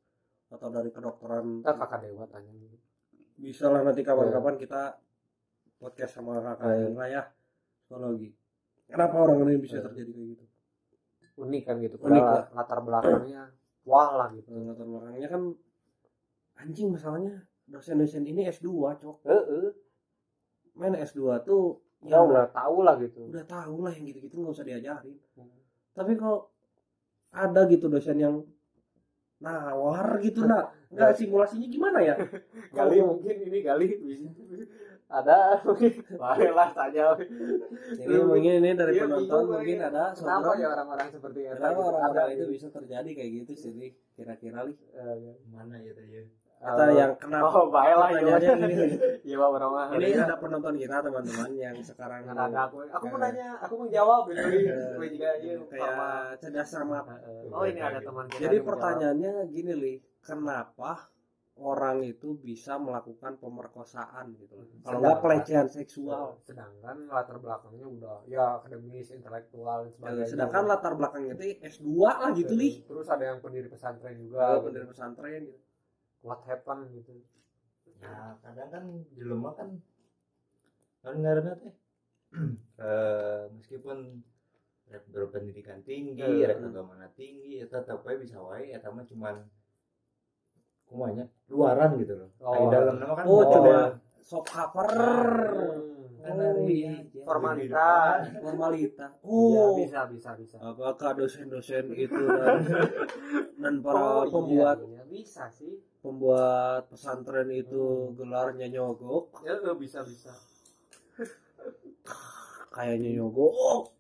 atau 0.47 0.69
dari 0.69 0.89
kedokteran 0.89 1.59
kita 1.59 1.73
kakak 1.75 1.99
dewa 2.01 2.25
tanya 2.25 2.53
gitu. 2.55 2.77
bisa 3.37 3.67
lah 3.67 3.83
nanti 3.83 4.01
kapan-kapan 4.01 4.55
kita 4.57 4.83
podcast 5.77 6.13
sama 6.15 6.39
kakak 6.41 6.71
yang 6.81 6.95
lah 6.95 7.09
ya 7.11 7.23
psikologi. 7.77 8.31
Kenapa 8.87 9.15
orang 9.19 9.43
ini 9.45 9.59
bisa 9.59 9.77
Eh. 9.77 9.83
terjadi 9.83 10.11
kayak 10.11 10.29
gitu? 10.31 10.45
unik 11.37 11.63
kan 11.63 11.77
gitu 11.79 11.97
Unik 11.99 12.17
padahal 12.17 12.49
latar 12.51 12.81
belakangnya 12.81 13.43
wah 13.85 14.11
lah 14.15 14.29
gitu 14.33 14.49
Nah, 14.49 14.73
Latar 14.73 14.87
belakangnya 14.89 15.29
kan 15.29 15.43
anjing 16.57 16.89
masalahnya 16.93 17.45
dosen-dosen 17.67 18.25
ini 18.25 18.49
S2 18.49 18.69
cok. 19.01 19.17
Heeh. 19.27 19.67
Main 20.77 20.95
S2 20.97 21.21
tuh 21.45 21.81
ya 22.05 22.17
ya 22.17 22.19
udah 22.23 22.47
tahu 22.53 22.85
lah 22.85 22.95
gitu 23.01 23.33
udah 23.33 23.45
tahu 23.49 23.83
lah 23.83 23.93
yang 23.97 24.05
gitu-gitu 24.07 24.37
nggak 24.39 24.55
usah 24.55 24.67
diajarin. 24.69 25.17
Hmm. 25.35 25.57
Tapi 25.97 26.13
kok 26.15 26.53
ada 27.33 27.65
gitu 27.67 27.89
dosen 27.89 28.21
yang 28.21 28.37
nawar 29.41 30.17
gitu 30.25 30.45
nak 30.49 30.73
nggak 30.93 31.13
simulasinya 31.17 31.69
gimana 31.69 31.99
ya? 32.05 32.15
Gali 32.77 33.01
mungkin 33.01 33.37
ini 33.49 33.59
Gali 33.65 33.87
bisa 34.01 34.29
ada 35.07 35.63
mungkin 35.63 35.93
baiklah 36.19 36.71
saja 36.75 37.15
Jadi 37.95 38.15
mungkin 38.27 38.59
ini 38.59 38.75
dari 38.75 38.99
Iya, 38.99 39.07
penonton 39.07 39.55
mungkin 39.55 39.79
ada 39.79 40.11
kenapa 40.11 40.51
ya 40.59 40.67
orang-orang 40.75 41.09
seperti 41.15 41.39
itu 41.47 41.55
Kenapa 41.55 41.81
orang-orang 41.95 42.29
itu 42.35 42.43
gitu? 42.43 42.53
bisa 42.59 42.67
terjadi 42.75 43.11
kayak 43.15 43.31
gitu 43.45 43.53
sih 43.55 43.95
kira-kira 44.19 44.67
li? 44.67 44.75
Eh, 44.99 45.37
mana 45.47 45.79
ya 45.79 45.95
teh 45.95 46.27
ya 46.67 46.73
Kita 46.73 46.85
yang 46.93 47.13
kenapa? 47.15 47.47
oh 47.49 47.67
baiklah 47.69 48.09
ya 48.11 48.37
iya 49.23 49.37
Pak 49.37 49.51
Brahma 49.53 49.83
Ini 49.93 50.19
ada 50.19 50.35
penonton 50.37 50.75
kita 50.75 50.97
teman-teman 50.99 51.51
yang 51.55 51.77
sekarang 51.81 52.21
ada 52.27 52.43
aku 52.65 52.83
aku 52.85 53.05
mau 53.07 53.17
Eh. 53.17 53.23
nanya 53.23 53.49
aku 53.57 53.75
mau 53.77 53.89
jawab 53.89 54.23
Eh, 54.29 54.35
gue 54.93 55.09
juga 55.09 55.29
iya 55.37 55.55
kayak 55.63 55.95
cerdas 56.37 56.69
cermat. 56.69 57.05
oh 57.49 57.65
ini 57.65 57.79
ada 57.81 58.01
teman 58.01 58.27
kita 58.27 58.41
Jadi 58.43 58.57
pertanyaannya 58.61 59.33
gini 59.47 59.73
li, 59.73 59.95
kenapa 60.21 61.07
orang 61.57 62.05
itu 62.05 62.37
bisa 62.37 62.77
melakukan 62.77 63.41
pemerkosaan 63.41 64.37
gitu? 64.37 64.61
Kalau 64.79 65.01
nggak 65.01 65.19
pelecehan 65.19 65.65
seksual. 65.67 66.37
sedangkan 66.43 67.09
latar 67.09 67.39
belakangnya 67.39 67.87
udah 67.89 68.17
ya 68.27 68.61
akademis 68.61 69.09
intelektual 69.11 69.81
dan 69.81 69.87
Ya, 69.87 69.93
sebagainya 69.95 70.29
sedangkan 70.29 70.63
latar 70.67 70.93
belakangnya 70.95 71.33
itu 71.35 71.45
S2 71.65 71.89
lah 71.97 72.31
gitu 72.33 72.53
li. 72.53 72.83
terus 72.83 73.07
ada 73.07 73.25
yang 73.25 73.39
pendiri 73.39 73.67
pesantren 73.67 74.19
juga 74.19 74.37
gitu. 74.53 74.65
pendiri 74.65 74.85
pesantren 74.85 75.43
gitu. 75.47 75.61
What 76.27 76.43
happened 76.45 76.91
gitu. 76.93 77.23
Ya 77.97 78.35
kadang 78.43 78.69
kan 78.69 78.85
jelema 79.15 79.51
kan 79.55 79.69
kan 81.01 81.15
ngaranna 81.17 81.55
teh 81.63 81.73
eh 82.77 83.43
meskipun 83.55 84.21
rek 84.87 85.07
berpendidikan 85.09 85.81
tinggi 85.81 86.19
Eh, 86.21 86.45
rek 86.45 86.59
agamana 86.61 87.07
tinggi 87.15 87.59
eta 87.59 87.81
tetep 87.81 88.03
we 88.03 88.19
bisa 88.19 88.37
wae 88.39 88.71
eta 88.71 88.91
mah 88.91 89.07
cuman 89.07 89.47
kumanya 90.85 91.25
luaran 91.47 91.95
gitu 91.97 92.15
loh. 92.17 92.31
Oh. 92.39 92.53
oh. 92.53 92.69
dalam 92.69 92.99
nama 92.99 93.13
kan 93.15 93.25
Oh, 93.25 93.43
cuma 93.49 93.79
soft 94.21 94.47
cover. 94.47 94.91
kan 96.17 96.35
Oh, 96.35 96.39
dari 96.43 96.83
iya. 96.83 97.23
formalita 97.23 97.91
Formalita. 98.37 99.07
Iya, 99.23 99.63
Oh, 99.63 99.79
bisa 99.79 100.01
bisa 100.07 100.31
bisa. 100.35 100.57
Apakah 100.59 101.15
dosen-dosen 101.15 101.87
itu 101.93 102.19
dan, 102.19 102.67
dan 103.63 103.75
para 103.79 103.95
Oh, 103.97 104.23
iya, 104.23 104.31
pembuat? 104.31 104.77
iya, 104.85 105.03
bisa 105.07 105.47
sih 105.51 105.79
pembuat 106.07 106.87
pesantren 106.87 107.51
itu 107.51 108.15
gelarnya 108.15 108.71
nyogok. 108.71 109.43
Ya 109.43 109.59
eh, 109.59 109.75
bisa 109.75 110.07
bisa. 110.07 110.31
Kayaknya 112.71 113.19
nyogok. 113.19 113.91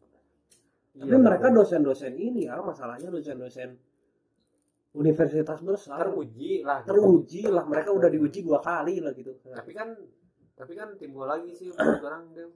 Tapi 0.96 1.12
Iya, 1.12 1.18
mereka 1.20 1.52
dosen-dosen 1.52 2.14
ini 2.16 2.48
ya 2.48 2.62
masalahnya 2.62 3.10
dosen-dosen 3.10 3.74
universitas 4.96 5.60
besar. 5.60 6.08
Teruji 6.08 6.62
lah 6.64 6.80
gitu. 6.86 6.88
teruji 6.94 7.42
lah 7.50 7.64
mereka 7.68 7.90
udah 7.92 8.08
diuji 8.08 8.40
dua 8.46 8.62
kali 8.62 9.02
lah 9.02 9.12
gitu. 9.12 9.34
Tapi 9.42 9.74
kan 9.74 9.92
tapi 10.56 10.72
kan 10.72 10.94
timbul 10.96 11.28
lagi 11.28 11.52
sih 11.52 11.68
orang 11.74 12.32
dia 12.32 12.48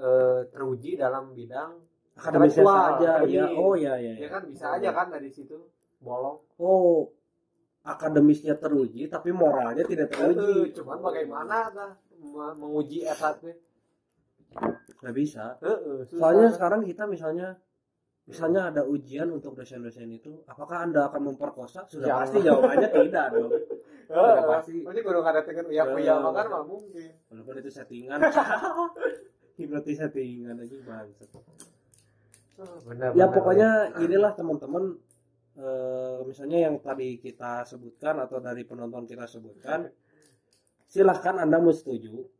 eh, 0.00 0.40
teruji 0.48 0.96
dalam 0.96 1.34
bidang 1.36 1.76
Intelektual, 2.18 2.98
saja 2.98 3.22
akademis. 3.22 3.36
ya 3.36 3.44
oh 3.52 3.74
ya 3.78 3.94
ya, 4.00 4.12
ya 4.16 4.26
ya. 4.26 4.28
kan 4.32 4.42
bisa 4.48 4.66
aja 4.74 4.90
kan 4.96 5.06
dari 5.12 5.28
situ 5.28 5.58
bolong. 6.00 6.40
Oh 6.56 7.17
akademisnya 7.88 8.54
teruji 8.54 9.08
tapi 9.08 9.32
moralnya 9.32 9.82
tidak 9.82 10.12
teruji 10.12 10.76
cuman 10.76 10.98
bagaimana 11.00 11.56
me- 12.20 12.56
menguji 12.56 13.08
teh 13.08 13.56
nggak 14.98 15.14
bisa. 15.14 15.54
Heeh, 15.60 16.08
susah. 16.08 16.18
soalnya 16.18 16.48
sekarang 16.50 16.80
kita 16.82 17.04
misalnya 17.06 17.54
misalnya 18.24 18.68
ada 18.68 18.82
ujian 18.84 19.28
untuk 19.30 19.54
dosen-dosen 19.54 20.08
itu 20.10 20.42
apakah 20.44 20.84
anda 20.84 21.08
akan 21.08 21.32
memperkosa? 21.32 21.84
Sudah 21.86 22.08
Jangan. 22.08 22.22
pasti 22.24 22.38
jawabannya 22.42 22.88
tidak 22.90 23.24
dong. 23.32 23.52
Sudah 24.08 24.44
pasti. 24.48 24.76
ini 24.82 25.00
kudu 25.00 25.18
ngadetekeun 25.20 25.66
uya 25.68 25.84
kuya 25.86 26.12
Eh. 26.12 26.20
makan 26.20 26.44
mah 26.48 26.62
mungkin. 26.64 27.10
Walaupun 27.28 27.54
itu 27.60 27.70
settingan. 27.70 28.18
Berarti 29.70 29.92
settingan 29.94 30.54
aja 30.58 30.76
bangsa 30.82 31.24
benar 32.58 33.14
ya 33.14 33.30
pokoknya 33.30 33.70
inilah 34.02 34.34
teman-teman 34.34 34.98
eh, 35.58 36.18
misalnya 36.22 36.70
yang 36.70 36.78
tadi 36.78 37.18
kita 37.18 37.66
sebutkan 37.66 38.22
atau 38.22 38.38
dari 38.38 38.62
penonton 38.62 39.04
kita 39.04 39.26
sebutkan 39.26 39.90
silahkan 40.88 41.42
anda 41.42 41.58
mau 41.60 41.74
setuju 41.74 42.38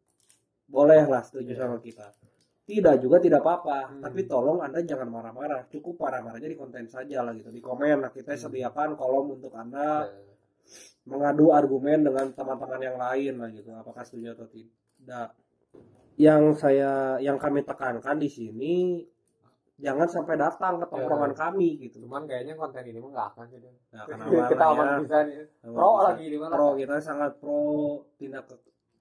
bolehlah 0.69 1.25
setuju 1.25 1.57
sama 1.57 1.81
kita. 1.81 2.13
Tidak 2.69 3.01
juga 3.01 3.17
tidak 3.17 3.41
apa-apa 3.41 3.79
Hmm. 3.97 4.01
tapi 4.05 4.29
tolong 4.29 4.61
anda 4.61 4.85
jangan 4.85 5.09
marah-marah. 5.09 5.65
Cukup 5.73 5.97
marah-marahnya 5.97 6.53
di 6.53 6.59
konten 6.61 6.85
saja 6.85 7.25
lah 7.25 7.33
gitu 7.33 7.49
di 7.49 7.65
komen. 7.65 8.05
Nah 8.05 8.13
kita 8.13 8.37
sediakan 8.37 8.93
kolom 8.93 9.41
untuk 9.41 9.57
anda 9.57 10.05
mengadu 11.09 11.57
argumen 11.57 12.05
dengan 12.05 12.29
teman-teman 12.37 12.81
yang 12.85 12.97
lain 13.01 13.41
lah 13.41 13.49
gitu 13.49 13.73
apakah 13.73 14.05
setuju 14.05 14.37
atau 14.37 14.47
tidak. 14.53 15.33
Yang 16.21 16.43
saya 16.61 17.17
yang 17.25 17.41
kami 17.41 17.65
tekankan 17.65 18.21
di 18.21 18.29
sini 18.29 19.01
jangan 19.79 20.09
sampai 20.11 20.35
datang 20.35 20.83
ke 20.83 20.87
tongkrongan 20.91 21.33
kami 21.39 21.79
gitu 21.79 22.03
cuman 22.03 22.27
kayaknya 22.27 22.59
konten 22.59 22.83
ini 22.83 22.99
mah 22.99 23.11
nggak 23.15 23.29
akan 23.31 23.47
nah, 23.95 24.05
kenapa 24.11 24.43
kita 24.53 24.65
aman 24.75 24.87
ya? 24.87 24.97
bisa 24.99 25.17
nih 25.23 25.37
pro 25.63 25.89
bisa? 25.95 26.03
lagi 26.03 26.25
di 26.27 26.39
mana 26.39 26.53
pro 26.59 26.67
kita 26.75 26.95
sangat 26.99 27.33
pro 27.39 27.59
tindak 28.19 28.45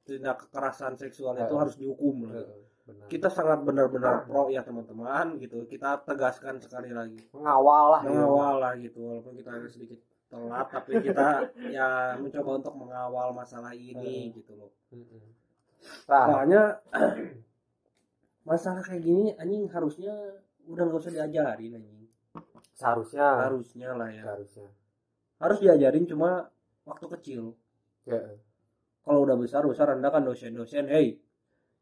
tindak 0.06 0.36
kekerasan 0.46 0.94
seksual 0.96 1.34
itu 1.36 1.52
Ya. 1.52 1.60
harus 1.60 1.76
dihukum 1.76 2.16
lah. 2.30 2.46
Benar. 2.88 3.08
kita 3.12 3.28
sangat 3.28 3.60
benar-benar 3.68 4.24
pro 4.24 4.48
ya 4.48 4.62
teman-teman 4.64 5.36
gitu 5.42 5.66
kita 5.68 6.00
tegaskan 6.08 6.56
sekali 6.62 6.94
lagi 6.96 7.20
mengawal 7.36 7.98
lah 7.98 8.02
ya. 8.06 8.14
mengawal 8.14 8.56
lah 8.62 8.74
gitu 8.80 9.00
walaupun 9.04 9.34
kita 9.36 9.50
agak 9.52 9.68
sedikit 9.74 10.00
telat 10.30 10.68
tapi 10.72 10.92
kita 11.02 11.28
ya 11.76 12.16
mencoba 12.16 12.52
untuk 12.64 12.76
mengawal 12.78 13.32
masalah 13.36 13.72
ini 13.74 14.32
gitu 14.32 14.56
loh. 14.56 14.72
Nah, 16.08 16.26
soalnya 16.32 16.64
masalah 18.48 18.80
kayak 18.80 19.04
gini 19.04 19.36
anjing 19.36 19.68
harusnya 19.68 20.14
udah 20.68 20.84
nggak 20.88 21.00
usah 21.00 21.14
diajarin 21.16 21.80
anjing. 21.80 22.06
Seharusnya. 22.78 23.28
Harusnya 23.48 23.90
lah 23.96 24.10
ya. 24.12 24.24
Seharusnya. 24.28 24.68
Harus 25.42 25.58
diajarin 25.64 26.06
cuma 26.06 26.52
waktu 26.86 27.06
kecil. 27.18 27.56
Ya. 28.06 28.38
Kalau 29.02 29.24
udah 29.24 29.40
besar 29.40 29.64
besar 29.64 29.96
anda 29.96 30.12
kan 30.12 30.28
dosen-dosen 30.28 30.92
hey 30.92 31.18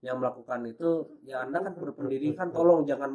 yang 0.06 0.22
melakukan 0.22 0.62
itu 0.70 1.18
ya 1.26 1.42
anda 1.42 1.66
kan 1.66 1.74
berpendidikan 1.74 2.54
tolong 2.54 2.86
jangan 2.86 3.10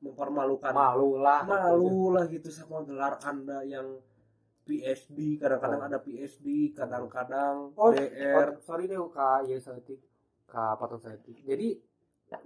mempermalukan. 0.00 0.72
Malu 0.72 1.20
lah. 1.20 1.44
Malu 1.44 2.16
lah 2.16 2.24
gitu 2.32 2.48
sama 2.48 2.80
gelar 2.88 3.20
anda 3.20 3.60
yang 3.60 4.00
PhD 4.64 5.36
kadang-kadang 5.36 5.82
ada 5.90 5.98
PhD 5.98 6.70
kadang-kadang 6.72 7.74
Oh, 7.74 7.90
DR 7.90 8.54
Oh, 8.54 8.62
sorry 8.62 8.86
deh 8.86 8.96
kak. 9.10 9.50
Ya 9.50 9.58
Saletik 9.58 9.98
kak 10.46 10.78
Patung 10.78 11.02
Saletik 11.02 11.42
jadi 11.42 11.74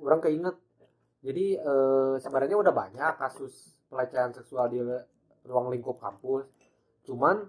orang 0.00 0.24
keinget 0.24 0.56
jadi 1.24 1.46
eh, 1.56 2.14
sebenarnya 2.20 2.60
udah 2.60 2.72
banyak 2.76 3.12
kasus 3.16 3.80
pelecehan 3.88 4.36
seksual 4.36 4.68
di 4.68 4.84
ruang 5.48 5.72
lingkup 5.72 5.96
kampus. 5.96 6.44
Cuman 7.08 7.48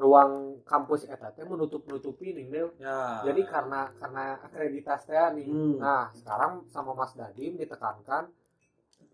ruang 0.00 0.64
kampus 0.64 1.04
eta 1.04 1.28
teh 1.36 1.44
menutup 1.44 1.84
nutupi 1.84 2.32
nih 2.32 2.48
Del. 2.48 2.68
ya. 2.80 3.20
Jadi 3.28 3.44
karena 3.44 3.92
karena 4.00 4.40
akreditas 4.40 5.04
teh 5.04 5.20
nih. 5.36 5.44
Hmm. 5.44 5.76
nah 5.76 6.08
sekarang 6.16 6.64
sama 6.72 6.96
Mas 6.96 7.12
Dadim 7.12 7.60
ditekankan 7.60 8.32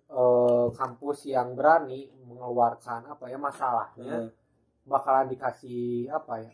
eh, 0.06 0.66
kampus 0.70 1.26
yang 1.26 1.58
berani 1.58 2.06
mengeluarkan 2.30 3.10
apa 3.10 3.26
ya 3.26 3.38
masalahnya 3.42 4.30
eh, 4.30 4.30
bakalan 4.86 5.26
dikasih 5.34 6.06
apa 6.14 6.46
ya 6.46 6.52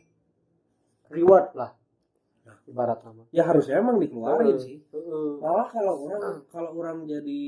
reward 1.13 1.53
lah 1.53 1.77
Nah. 2.43 2.59
ibarat 2.67 2.99
nama 3.01 3.23
ya 3.31 3.47
harusnya 3.47 3.79
emang 3.79 4.03
dikeluarin 4.03 4.59
sih 4.59 4.83
malah 5.39 5.71
kalau 5.71 5.95
orang 6.05 6.43
kalau 6.51 6.75
orang 6.75 7.07
jadi 7.07 7.43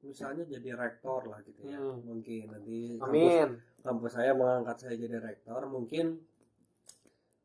misalnya 0.00 0.44
jadi 0.44 0.76
rektor 0.76 1.24
lah 1.24 1.40
gitu 1.42 1.64
ya 1.64 1.80
Hmm. 1.80 2.04
mungkin 2.04 2.52
nanti 2.52 3.00
kampus 3.00 3.08
amin 3.08 3.48
kampus 3.80 4.12
saya 4.12 4.32
mengangkat 4.32 4.76
saya 4.78 4.94
jadi 4.94 5.16
rektor 5.18 5.64
mungkin 5.64 6.20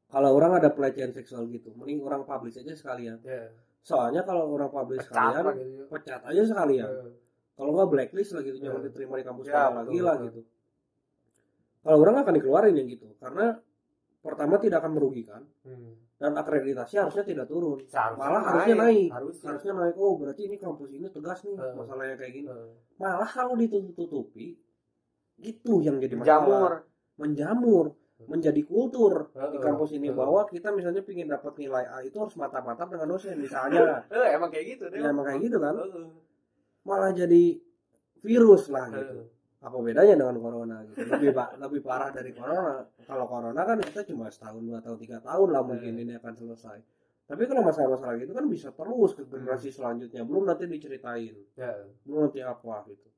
kalau 0.08 0.34
orang 0.34 0.58
ada 0.58 0.70
pelecehan 0.70 1.10
seksual 1.10 1.48
gitu 1.48 1.72
mending 1.72 2.01
orang 2.01 2.24
publish 2.24 2.58
aja 2.58 2.74
sekalian 2.74 3.15
ya 3.22 3.48
soalnya 3.79 4.22
kalau 4.22 4.50
orang 4.50 4.68
publish 4.68 5.00
pecat 5.00 5.15
sekalian 5.32 5.44
gitu 5.56 5.84
pecat 5.88 6.22
aja 6.22 6.41
sekalian 6.44 6.84
Heeh. 6.86 7.12
kalau 7.56 7.72
nggak 7.74 7.89
blacklist 7.89 8.36
lah 8.36 8.41
gitu 8.41 8.58
jangan 8.60 8.82
Ya. 8.82 8.86
diterima 8.86 9.15
di 9.15 9.24
kampus 9.24 9.46
Ya, 9.46 9.53
mana 9.70 9.79
betul, 9.79 9.88
lagi 9.88 10.00
lah 10.01 10.15
betul. 10.15 10.27
gitu 10.27 10.41
kalau 11.79 11.98
orang 11.98 12.15
akan 12.18 12.34
dikeluarin 12.36 12.75
yang 12.75 12.88
gitu 12.88 13.08
karena 13.15 13.46
pertama 14.20 14.56
tidak 14.58 14.84
akan 14.84 14.94
merugikan. 14.94 15.42
Hmm. 15.64 15.96
dan 16.20 16.36
akreditasi 16.36 17.00
harusnya 17.00 17.24
tidak 17.24 17.48
turun. 17.48 17.80
Seharusnya 17.88 18.20
malah 18.20 18.44
harusnya 18.44 18.76
naik. 18.76 19.08
harusnya. 19.08 19.48
Harusnya 19.56 19.72
naik. 19.74 19.96
Oh 19.96 20.20
berarti 20.20 20.42
ini 20.46 20.60
kampus 20.60 20.92
ini 20.92 21.08
tegas 21.08 21.40
nih 21.48 21.56
Eh. 21.56 21.74
masalahnya 21.74 22.16
kayak 22.20 22.34
gini. 22.36 22.48
Heeh. 22.52 22.72
malah 23.00 23.30
kalau 23.30 23.56
ditutup-tutupi 23.56 24.60
itu 25.40 25.74
yang 25.80 25.96
jadi 25.98 26.20
jamur 26.20 26.84
masalah. 26.84 26.84
Menjamur. 27.16 27.86
Menjadi 28.20 28.62
kultur. 28.68 29.32
Di 29.32 29.40
Heeh. 29.40 29.64
kampus 29.64 29.96
ini 29.96 30.12
Heeh. 30.12 30.20
bahwa 30.20 30.44
kita 30.44 30.76
misalnya 30.76 31.00
ingin 31.08 31.32
dapat 31.32 31.56
nilai 31.56 31.88
A 31.88 32.04
itu 32.04 32.20
harus 32.20 32.36
mata-mata 32.36 32.84
dengan 32.84 33.08
dosen 33.08 33.40
misalnya. 33.40 33.80
Eh, 34.12 34.36
emang 34.36 34.52
kayak 34.52 34.66
gitu 34.76 34.84
deh 34.92 35.00
ya 35.00 35.16
emang 35.16 35.24
kayak 35.24 35.40
gitu 35.40 35.56
kan. 35.58 35.72
Heeh. 35.72 36.08
malah 36.84 37.16
jadi 37.16 37.44
virus 38.20 38.68
lah 38.68 38.92
gitu. 38.92 39.24
Apa 39.60 39.75
bedanya 39.78 40.16
dengan 40.16 40.39
corona 40.39 40.78
gitu? 40.88 41.04
Lebih 41.04 41.32
pa- 41.32 41.51
lebih 41.60 41.82
parah 41.84 42.10
dari 42.10 42.32
corona. 42.32 42.80
Kalau 43.04 43.25
corona 43.28 43.62
kan 43.62 43.78
kita 43.80 44.08
cuma 44.08 44.32
setahun 44.32 44.63
dua 44.63 44.80
tahun 44.80 44.98
tiga 44.98 45.20
tahun 45.20 45.48
lah 45.51 45.62
mungkin 45.62 45.94
Hmm. 45.94 46.01
ini 46.01 46.13
akan 46.16 46.34
selesai. 46.34 46.80
Tapi 47.28 47.44
kalau 47.46 47.62
masalah-masalah 47.62 48.16
gitu 48.18 48.32
kan 48.32 48.46
bisa 48.48 48.72
terus 48.72 49.12
ke 49.13 49.24
generasi 49.28 49.70
selanjutnya. 49.70 50.24
Belum 50.24 50.48
nanti 50.48 50.63
diceritain. 50.66 51.36
Ya 51.54 51.75
belum 52.01 52.25
nanti 52.25 52.39
apa 52.39 52.88
gitu. 52.88 53.10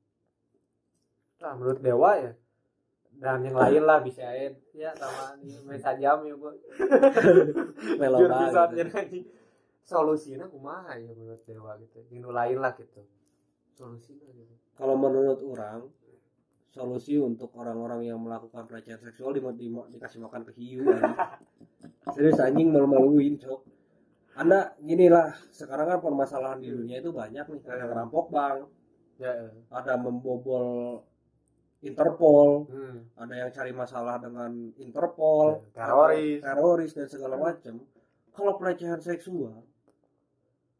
Nah 1.40 1.52
menurut 1.54 1.80
dewa 1.80 2.10
ya 2.18 2.32
dan 3.12 3.44
yang 3.44 3.54
lain 3.54 3.82
lah 3.84 4.00
bisa 4.00 4.24
ya 4.24 4.50
ya 4.72 4.90
sama 4.98 5.36
nih 5.38 5.54
main 5.68 5.78
sajam 5.78 6.26
ya 6.26 6.34
bu. 6.34 6.48
Melo 8.02 8.18
biar 8.18 8.30
bisa 8.50 8.62
banget 8.66 8.70
jadi 8.82 9.20
solusinya 9.82 10.46
kumaha 10.50 10.98
ya 10.98 11.10
menurut 11.14 11.42
dewa 11.46 11.78
gitu. 11.78 12.02
Yang 12.10 12.34
lain 12.34 12.58
lah 12.58 12.72
gitu. 12.74 13.02
Solusinya 13.78 14.26
gitu. 14.34 14.54
Kalau 14.74 14.98
menurut 14.98 15.38
orang 15.46 15.86
solusi 16.72 17.20
untuk 17.20 17.52
orang-orang 17.60 18.08
yang 18.08 18.16
melakukan 18.16 18.64
pelecehan 18.64 18.96
seksual 18.96 19.36
di, 19.36 19.44
di, 19.60 19.68
dikasih 19.68 20.24
makan 20.24 20.40
ke 20.48 20.52
hiu 20.56 20.88
serius 22.16 22.40
anjing 22.40 22.72
malu-maluin 22.72 23.36
cok. 23.36 23.60
Anda 24.32 24.72
gini 24.80 25.12
lah 25.12 25.28
sekarang 25.52 25.84
kan 25.84 25.98
permasalahan 26.00 26.64
di 26.64 26.72
dunia 26.72 27.04
itu 27.04 27.12
banyak 27.12 27.44
nih. 27.44 27.60
Ada 27.68 27.84
yang 27.84 27.92
rampok 27.92 28.32
bank 28.32 28.64
ya 29.20 29.32
ada 29.70 29.94
membobol 30.00 30.98
Interpol 31.82 32.70
hmm. 32.70 33.18
ada 33.18 33.34
yang 33.34 33.50
cari 33.50 33.74
masalah 33.74 34.22
dengan 34.22 34.54
Interpol 34.78 35.66
Teroris. 35.74 36.38
teroris 36.38 36.90
dan 36.94 37.10
segala 37.10 37.34
macam 37.34 37.82
kalau 38.30 38.54
pelecehan 38.54 39.02
seksual 39.02 39.66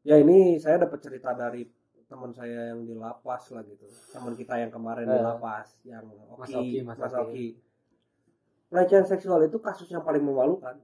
ya 0.07 0.15
ini 0.23 0.63
saya 0.63 0.87
dapat 0.87 1.03
cerita 1.03 1.35
dari 1.35 1.67
teman 2.13 2.29
saya 2.31 2.71
yang 2.71 2.85
di 2.85 2.93
lapas 2.93 3.49
lah 3.51 3.65
gitu. 3.65 3.89
Teman 4.13 4.33
kita 4.35 4.55
yang 4.55 4.69
kemarin 4.69 5.09
di 5.09 5.17
Eh. 5.17 5.25
lapas 5.25 5.69
yang 5.83 6.05
Mas 6.37 6.53
Oki 6.53 6.79
Mas 6.81 6.99
Mas 6.99 7.11
Oki. 7.11 7.25
Oki. 7.25 7.47
Pelecehan 8.69 9.05
seksual 9.05 9.41
itu 9.43 9.57
kasus 9.59 9.89
yang 9.89 10.01
paling 10.01 10.21
memalukan. 10.21 10.77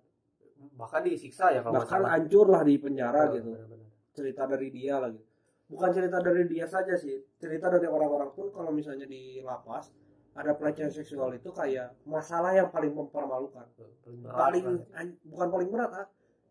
Bahkan 0.74 1.00
disiksa 1.02 1.50
ya 1.50 1.60
kalau 1.60 1.78
bahkan 1.78 2.02
hancur 2.02 2.48
lah 2.48 2.62
di 2.62 2.76
penjara 2.76 3.28
Oh, 3.28 3.32
gitu. 3.32 3.52
benar-benar. 3.52 3.86
cerita 4.10 4.42
dari 4.44 4.68
dia 4.68 4.98
lagi 4.98 5.22
bukan 5.68 5.90
cerita 5.92 6.18
dari 6.18 6.42
dia 6.44 6.66
saja 6.66 6.96
sih. 6.96 7.22
Cerita 7.36 7.68
dari 7.68 7.86
orang-orang 7.86 8.32
pun 8.32 8.48
kalau 8.48 8.72
misalnya 8.72 9.04
di 9.04 9.38
lapas 9.38 9.92
ada 10.32 10.56
pelecehan 10.56 10.88
seksual 10.88 11.30
itu 11.32 11.52
kayak 11.52 11.94
masalah 12.02 12.50
yang 12.50 12.66
paling 12.68 12.90
mempermalukan. 12.90 13.68
Paling 14.02 14.18
berat 14.18 14.34
paling 14.34 14.64
lah. 14.64 14.98
an- 14.98 15.18
bukan 15.22 15.48
paling 15.48 15.68
berat 15.68 15.90
ah. 15.94 16.06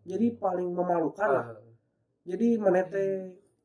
Jadi 0.06 0.28
paling 0.38 0.70
memalukan 0.72 1.28
lah. 1.28 1.46
Ah, 1.50 1.60
jadi 2.24 2.48
menete 2.56 3.06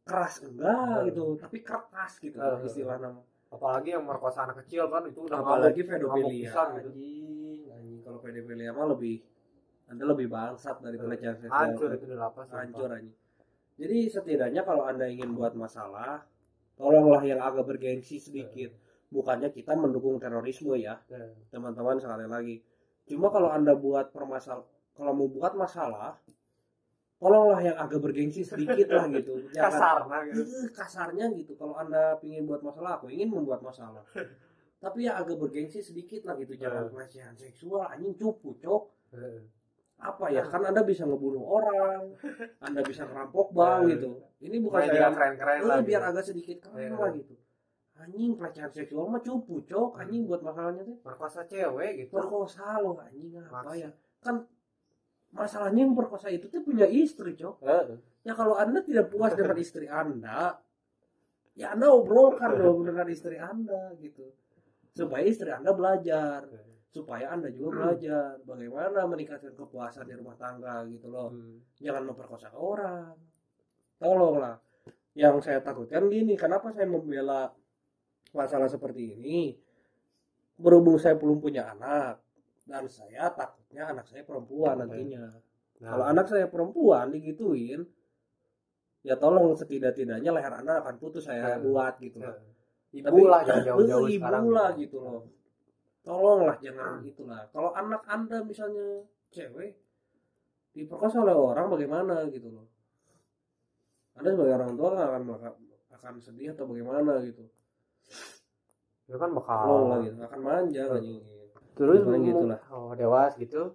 keras 0.02 0.42
enggak 0.42 1.08
gitu. 1.08 1.24
tapi 1.38 1.58
kertas 1.62 2.12
gitu 2.18 2.36
Ah. 2.36 2.58
istilah 2.60 2.98
nama 2.98 3.20
apalagi 3.48 3.92
yang 3.92 4.02
merkosa 4.02 4.44
anak 4.44 4.64
kecil 4.64 4.88
kan 4.88 5.04
itu 5.06 5.20
udah 5.22 5.38
apalagi 5.38 5.80
pedofilia. 5.82 6.48
gitu. 6.48 6.58
anjing 6.58 7.62
anjing. 7.68 8.00
Kalau 8.02 8.18
pedofilia 8.18 8.70
mah 8.72 8.86
lebih 8.90 9.16
anda 9.86 10.04
lebih 10.08 10.26
bangsat 10.26 10.80
dari 10.80 10.96
pelecehan 10.96 11.36
seksual 11.36 11.60
hancur 11.68 11.88
itu 11.92 12.06
di 12.08 12.16
lapas 12.16 12.48
hancur 12.50 12.88
anjing. 12.90 13.14
Jadi 13.72 13.98
setidaknya 14.08 14.62
kalau 14.62 14.84
anda 14.84 15.04
ingin 15.06 15.32
buat 15.32 15.52
masalah 15.52 16.24
tolonglah 16.74 17.22
yang 17.22 17.38
agak 17.38 17.64
bergengsi 17.66 18.16
sedikit. 18.18 18.72
Bukannya 19.08 19.52
kita 19.52 19.76
mendukung 19.76 20.16
terorisme 20.16 20.72
ya 20.74 20.96
Ya. 21.06 21.28
teman-teman 21.48 22.00
sekali 22.00 22.24
lagi. 22.24 22.56
Cuma 23.04 23.28
kalau 23.28 23.52
anda 23.52 23.76
buat 23.76 24.08
permasal 24.08 24.64
kalau 24.92 25.12
mau 25.12 25.28
buat 25.28 25.52
masalah 25.52 26.16
tolonglah 27.22 27.60
yang 27.62 27.76
agak 27.78 28.02
bergengsi 28.02 28.42
sedikit 28.42 28.90
lah 28.90 29.06
gitu. 29.06 29.46
Kasar 29.54 30.10
nah, 30.10 30.26
gitu. 30.26 30.42
Eh, 30.42 30.66
kasarnya 30.74 31.26
gitu. 31.32 31.54
Kalau 31.54 31.78
anda 31.78 32.18
ingin 32.18 32.42
buat 32.44 32.60
masalah 32.60 32.98
aku 32.98 33.06
ingin 33.08 33.30
membuat 33.30 33.62
masalah. 33.62 34.02
Tapi 34.82 35.06
ya 35.06 35.14
agak 35.14 35.38
bergengsi 35.38 35.78
sedikit 35.78 36.26
lah 36.26 36.34
gitu. 36.34 36.58
Jangan 36.58 36.82
Eh. 36.82 36.90
pelecehan 36.90 37.38
seksual 37.38 37.86
anjing 37.86 38.18
cupu 38.18 38.58
cok. 38.58 38.82
Heeh. 39.14 39.42
apa 40.02 40.26
ya? 40.34 40.42
Kan 40.42 40.66
anda 40.66 40.82
bisa 40.82 41.06
ngebunuh 41.06 41.46
orang 41.46 42.10
anda 42.66 42.82
bisa 42.82 43.06
ngerampok 43.06 43.54
bank 43.54 43.86
Eh. 43.86 43.88
gitu. 43.94 44.10
Ini 44.42 44.58
bukan 44.58 44.82
saya 44.82 44.90
tidak 44.90 45.10
keren-keren 45.14 45.56
Eh, 45.56 45.66
lah 45.70 45.78
biar 45.78 46.02
gitu. 46.02 46.10
agak 46.10 46.24
sedikit 46.26 46.56
keren 46.58 46.90
Iya. 46.90 46.98
lah 46.98 47.10
gitu. 47.14 47.34
Anjing 47.94 48.30
pelecehan 48.34 48.70
seksual 48.74 49.06
mah 49.06 49.22
cupu 49.22 49.62
cok. 49.62 49.90
Anjing 49.94 50.26
buat 50.26 50.42
masalahnya 50.42 50.82
tuh. 50.82 50.98
Perkosa 50.98 51.46
cewek 51.46 51.92
gitu. 52.02 52.10
Perkosa 52.10 52.82
loh 52.82 52.98
anjing. 52.98 53.30
Apa 53.38 53.78
ya? 53.78 53.94
Kan 54.18 54.42
masalahnya 55.32 55.88
yang 55.88 55.96
perkosa 55.96 56.28
itu 56.28 56.46
tuh 56.52 56.62
punya 56.62 56.84
istri 56.86 57.32
cok. 57.32 57.64
Ya 58.22 58.32
kalau 58.36 58.54
anda 58.54 58.84
tidak 58.84 59.10
puas 59.10 59.34
dengan 59.34 59.56
istri 59.58 59.88
anda 59.88 60.60
ya 61.52 61.76
anda 61.76 61.92
obrolkan 61.92 62.56
dong 62.56 62.84
dengan 62.84 63.08
istri 63.08 63.40
anda 63.40 63.92
gitu. 63.98 64.32
Supaya 64.92 65.24
istri 65.24 65.48
anda 65.48 65.72
belajar. 65.72 66.44
Supaya 66.92 67.32
anda 67.32 67.48
juga 67.48 67.88
belajar. 67.96 68.36
Bagaimana 68.44 69.08
meningkatkan 69.08 69.56
kepuasan 69.56 70.04
di 70.04 70.14
rumah 70.16 70.36
tangga 70.36 70.84
gitu 70.88 71.08
loh. 71.08 71.32
Hmm. 71.32 71.64
jangan 71.80 72.12
memperkosa 72.12 72.52
orang. 72.52 73.16
Tolonglah. 73.96 74.60
Yang 75.12 75.44
saya 75.44 75.60
takutkan 75.60 76.08
gini 76.08 76.36
kenapa 76.36 76.72
saya 76.72 76.88
membela 76.88 77.52
masalah 78.36 78.68
seperti 78.68 79.16
ini? 79.16 79.56
Berhubung 80.60 81.00
saya 81.00 81.16
belum 81.16 81.40
punya 81.40 81.72
anak 81.72 82.21
dan 82.62 82.86
saya 82.86 83.26
takutnya 83.32 83.90
anak 83.90 84.06
saya 84.06 84.22
perempuan 84.22 84.78
nantinya. 84.78 85.34
Nah, 85.82 85.90
kalau 85.92 86.04
anak 86.06 86.26
saya 86.30 86.46
perempuan 86.46 87.10
digituin 87.10 87.82
ya 89.02 89.18
tolong 89.18 89.50
setidak-tidaknya 89.52 90.30
leher 90.30 90.54
anda 90.54 90.78
akan 90.78 90.94
putus 90.96 91.26
saya 91.26 91.58
Hmm. 91.58 91.66
buat 91.66 91.98
gitu 91.98 92.22
loh. 92.22 92.38
Ibu 92.92 93.08
Tapi- 93.08 93.24
lah 93.26 93.40
jangan 93.42 93.64
jauh-jauh 93.66 94.06
Eh, 94.06 94.14
sekarang. 94.14 94.42
ibu 94.44 94.50
lah 94.52 94.70
gitu 94.76 94.96
loh. 95.00 95.20
Tolonglah 96.02 96.56
jangan 96.58 96.94
itulah 97.02 97.42
kalau 97.50 97.70
anak 97.72 98.02
anda 98.06 98.38
misalnya 98.42 99.02
cewek 99.30 99.74
diperkosa 100.72 101.22
oleh 101.22 101.34
orang 101.34 101.66
bagaimana 101.66 102.26
gitu 102.28 102.48
loh. 102.50 102.66
Anda 104.14 104.28
sebagai 104.30 104.54
orang 104.54 104.72
tua 104.76 104.88
akan 104.92 105.22
akan 105.92 106.14
sedih 106.20 106.52
atau 106.52 106.66
bagaimana 106.66 107.22
gitu. 107.22 107.42
Itu 109.06 109.16
kan 109.18 109.30
bakal 109.34 109.56
tolong 109.62 109.86
lah 109.88 109.98
gitu 110.04 110.18
akan 110.20 110.40
manja 110.40 110.82
Hmm. 110.84 110.96
anjing 111.00 111.22
terus 111.72 112.00
Pokoknya 112.02 112.18
mu- 112.18 112.26
gitulah. 112.28 112.60
oh 112.70 112.92
dewas 112.92 113.32
gitu. 113.36 113.74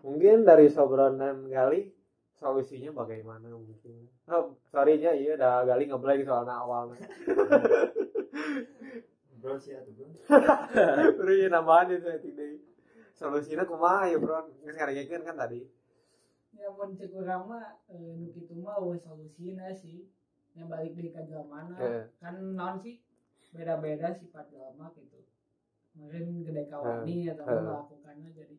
Mungkin 0.00 0.42
dari 0.42 0.70
Sobron 0.70 1.18
dan 1.18 1.46
Gali 1.46 1.90
solusinya 2.34 2.94
bagaimana 2.94 3.50
mungkin. 3.50 4.06
Oh, 4.26 4.54
sorry 4.64 4.96
nya 4.96 5.10
iya 5.12 5.34
udah 5.34 5.64
Gali 5.64 5.84
ngeblank 5.86 6.22
soalnya 6.22 6.54
awalnya. 6.56 7.02
Bro 9.38 9.54
sih 9.54 9.70
atuh 9.70 9.94
bro. 9.94 10.10
Udah 11.22 11.34
ya 11.36 11.46
nambahan 11.46 11.94
itu 11.94 12.10
tidak. 12.18 12.58
Solusinya 13.14 13.62
kumaha 13.62 14.10
ya 14.10 14.18
bro. 14.18 14.50
Nggak 14.58 14.74
ngarengekeun 14.74 15.22
kan 15.22 15.38
tadi. 15.38 15.62
Ya 16.58 16.66
mun 16.74 16.98
cek 16.98 17.14
urang 17.14 17.46
mah 17.46 17.78
eh, 17.86 18.18
nu 18.18 18.34
kitu 18.34 18.58
mah 18.58 18.82
we 18.82 18.98
solusina 18.98 19.70
sih. 19.70 20.10
Yang 20.58 20.66
balik 20.74 20.92
deui 20.98 21.14
ka 21.14 21.22
jalamana 21.22 21.78
Heeh. 21.78 22.04
kan 22.18 22.34
naon 22.58 22.82
sih 22.82 22.98
beda-beda 23.54 24.10
sifat 24.10 24.50
jalma 24.50 24.90
gitu 24.98 25.17
mungkin 25.98 26.46
gede 26.46 26.62
kawani 26.70 27.16
atau 27.34 27.44
Heeh. 27.44 27.62
melakukannya 27.66 28.28
jadi 28.30 28.56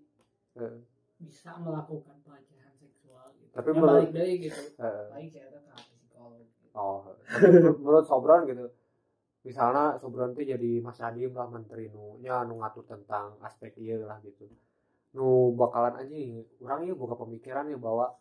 Heeh. 0.60 0.78
bisa 1.20 1.52
melakukan 1.58 2.16
pelecehan 2.22 2.74
seksual 2.76 3.26
gitu. 3.40 3.52
Tapi 3.56 3.70
menurut- 3.72 4.08
balik 4.08 4.12
deui 4.12 4.36
gitu. 4.44 4.62
Baik 4.78 5.30
saya 5.32 5.48
ke 5.50 5.60
psikolog 5.96 6.44
gitu. 6.44 6.68
oh 6.76 7.00
menurut- 7.80 8.06
Sobron 8.06 8.44
gitu 8.46 8.68
misalnya 9.40 9.96
Sobron 9.96 10.36
tuh 10.36 10.44
jadi 10.44 10.84
Mas 10.84 11.00
Adim 11.00 11.32
lah 11.32 11.48
menteri 11.48 11.88
nu 11.88 12.20
nya 12.20 12.44
nu 12.44 12.60
ngatur 12.60 12.84
tentang 12.84 13.40
aspek 13.40 13.72
iya 13.80 13.96
lah 14.04 14.20
gitu. 14.20 14.46
Nu 15.16 15.56
bakalan 15.56 15.96
aja 15.96 16.16
orang 16.60 16.86
ya 16.86 16.94
buka 16.94 17.16
pemikiran 17.16 17.72
ya 17.72 17.80
bahwa 17.80 18.14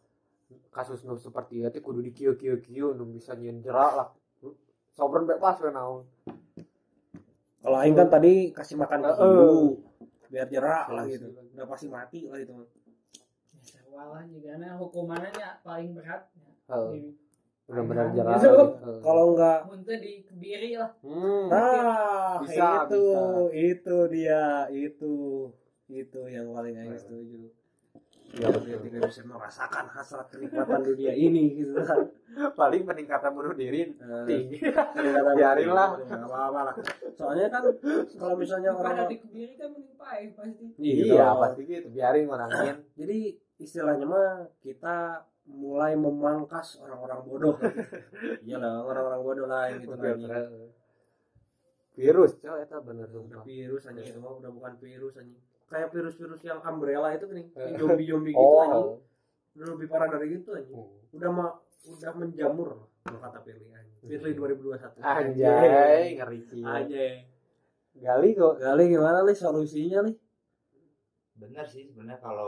kasus 0.71 1.03
nu 1.03 1.19
seperti 1.19 1.61
itu 1.61 1.79
kudu 1.83 2.01
di 2.01 2.15
kieu 2.15 2.39
kieu 2.39 2.63
kieu 2.63 2.95
nu 2.95 3.05
bisa 3.11 3.35
nyen 3.35 3.59
jerak 3.61 3.93
lah. 3.99 4.09
Sobron 4.95 5.27
bebas 5.27 5.59
we 5.59 5.71
naon 5.71 6.07
kalau 7.59 7.77
aing 7.83 7.97
kan 7.97 8.09
tadi 8.09 8.55
kasih 8.55 8.77
makan 8.79 9.01
ke 9.03 9.13
ibu 9.19 9.83
biar 10.29 10.47
jerak 10.47 10.87
lah 10.93 11.05
gitu. 11.09 11.29
Udah 11.57 11.67
pasti 11.67 11.87
mati 11.89 12.29
lah 12.29 12.39
itu. 12.39 12.53
Sewalah 13.65 14.23
juga. 14.29 14.51
Nah 14.61 14.77
hukumannya 14.79 15.31
nya 15.35 15.49
paling 15.65 15.97
berat. 15.97 16.23
Ya. 16.37 16.51
Heeh. 16.75 16.91
Di- 16.95 17.17
benar-benar 17.69 18.17
jerak 18.17 18.41
kalau 19.05 19.37
enggak 19.37 19.61
mun 19.69 19.85
teu 19.85 20.01
dikebiri 20.01 20.81
lah. 20.81 20.89
Hmm. 21.05 21.53
Nah, 21.53 22.41
Bisa, 22.41 22.89
itu, 22.89 23.03
bisa. 23.13 23.21
itu 23.53 23.97
dia, 24.09 24.45
itu, 24.73 25.15
itu 25.93 26.21
yang 26.33 26.49
paling 26.57 26.73
aing 26.81 26.97
setuju. 26.97 27.53
Ya 28.35 28.49
Dia 28.53 28.77
betul 28.77 28.79
tidak 28.85 29.03
bisa 29.09 29.23
merasakan 29.25 29.85
hasrat 29.89 30.27
kenikmatan 30.29 30.81
dunia 30.83 31.13
ini 31.13 31.57
gitu 31.57 31.81
kan. 31.81 32.13
paling 32.53 32.83
peningkatan 32.85 33.31
bunuh 33.33 33.53
diri 33.53 33.97
Nah, 33.99 34.23
tinggi 34.23 34.57
kadang-kadang 34.61 35.37
Biarin 35.41 35.71
lah. 35.71 35.91
ya, 35.97 36.05
nggak 36.07 36.29
apa-apa 36.29 36.61
lah. 36.63 36.75
Soalnya 37.15 37.47
kan 37.49 37.63
kalau 38.15 38.35
misalnya 38.37 38.71
pada 38.73 38.91
orang 38.95 39.09
dikebiri 39.09 39.55
kan 39.55 39.69
mending 39.71 39.97
pae 39.97 40.25
pasti 40.33 40.65
iya 40.79 41.27
dong. 41.27 41.41
pasti 41.43 41.61
gitu 41.65 41.87
biarin 41.89 42.27
orangnya 42.27 42.75
Jadi 42.95 43.19
istilahnya 43.59 44.07
mah 44.07 44.29
kita 44.59 44.97
mulai 45.49 45.97
memangkas 45.97 46.77
orang-orang 46.79 47.21
bodoh. 47.25 47.57
Iyalah, 48.45 48.85
orang-orang 48.85 49.21
bodoh 49.25 49.47
lah 49.47 49.73
yang 49.73 49.81
gitu 49.81 49.97
lagi. 49.97 50.29
virus 51.97 52.39
coy 52.39 52.63
itu 52.63 52.77
bener 52.79 53.07
sumpah 53.11 53.43
virus 53.43 53.83
anjing 53.85 54.07
itu 54.07 54.21
mah 54.23 54.39
udah 54.39 54.51
bukan 54.53 54.73
virus 54.79 55.19
anjing. 55.19 55.43
Kayak 55.69 55.89
virus-virus 55.91 56.43
yang 56.43 56.59
umbrella 56.61 57.13
itu 57.13 57.29
nih, 57.29 57.45
Eh. 57.53 57.77
zombie-zombie 57.77 58.33
gitu 58.33 58.57
anjing. 58.59 58.73
oh. 58.75 58.97
udah 59.53 59.67
lebih 59.75 59.87
parah 59.87 60.09
dari 60.09 60.29
itu 60.33 60.51
aja 60.51 60.71
udah 61.11 61.31
ma 61.31 61.47
udah 61.85 62.13
menjamur 62.15 62.69
kalau 63.01 63.19
kata 63.19 63.39
Firly 63.43 63.67
aja 63.69 63.91
Firly 64.01 64.33
2021 64.33 65.03
anjay 65.03 66.15
ngeri 66.15 66.39
sih 66.41 66.63
aja 66.63 67.07
gali 67.93 68.31
kok. 68.33 68.55
Gali 68.57 68.83
gimana 68.87 69.19
li? 69.21 69.35
Solusinya 69.35 70.07
li? 70.07 70.13
Bener 71.35 71.67
sih 71.67 71.85
sebenarnya 71.85 72.17
kalau 72.19 72.47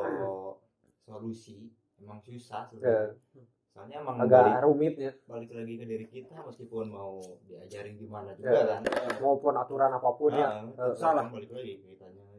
solusi 1.03 1.67
emang 1.99 2.21
susah 2.21 2.71
Ya. 2.71 3.11
sebenarnya 3.11 3.43
soalnya 3.71 3.97
emang 3.99 4.17
agak 4.21 4.41
balik, 4.41 4.63
rumit 4.63 4.95
ya. 4.97 5.13
balik 5.27 5.51
lagi 5.51 5.75
ke 5.75 5.85
diri 5.85 6.07
kita 6.07 6.37
meskipun 6.41 6.87
mau 6.89 7.19
diajarin 7.45 7.95
gimana 7.97 8.31
Ya. 8.33 8.55
juga 8.55 8.63
kan. 8.69 8.81
Maupun 9.19 9.55
aturan 9.57 9.91
apa 9.91 10.11
pun 10.13 10.31
ya. 10.33 10.47
Nah, 10.63 10.71
tetap 10.71 10.95
salah. 10.95 11.27
balik 11.27 11.51
lagi 11.51 11.75
mah. 11.83 12.30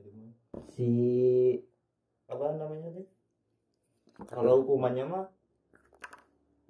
Si 0.70 0.90
apa 2.32 2.46
namanya 2.56 2.90
sih 2.96 3.06
kalau 4.30 4.64
hukumannya 4.64 5.06
mah 5.10 5.26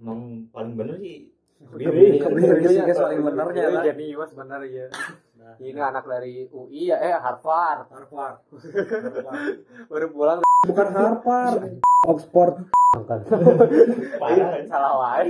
emang 0.01 0.49
paling 0.49 0.73
bener 0.79 0.97
sih. 0.97 1.29
Kebiri, 1.61 2.17
Iya, 2.17 2.25
kebiri 2.25 2.57
iya, 2.57 2.65
sih, 2.65 2.77
iya, 2.81 2.89
guys, 2.89 2.97
paling 2.97 3.21
benernya 3.21 3.61
iya, 3.61 3.69
lah. 3.69 3.83
jadi 3.85 4.03
iwas 4.17 4.31
bener 4.33 4.61
ya 4.65 4.89
ini 5.61 5.81
anak 5.81 6.05
dari 6.05 6.47
UI 6.49 6.93
ya 6.93 6.97
eh 7.01 7.13
Harvard. 7.17 7.89
Harvard. 7.89 8.37
Baru 9.91 10.07
pulang. 10.13 10.39
Bukan 10.65 10.87
Harvard. 10.93 11.81
Oxford. 12.05 12.55
Kan 12.91 13.19
salah 14.71 14.93
wae 14.97 15.29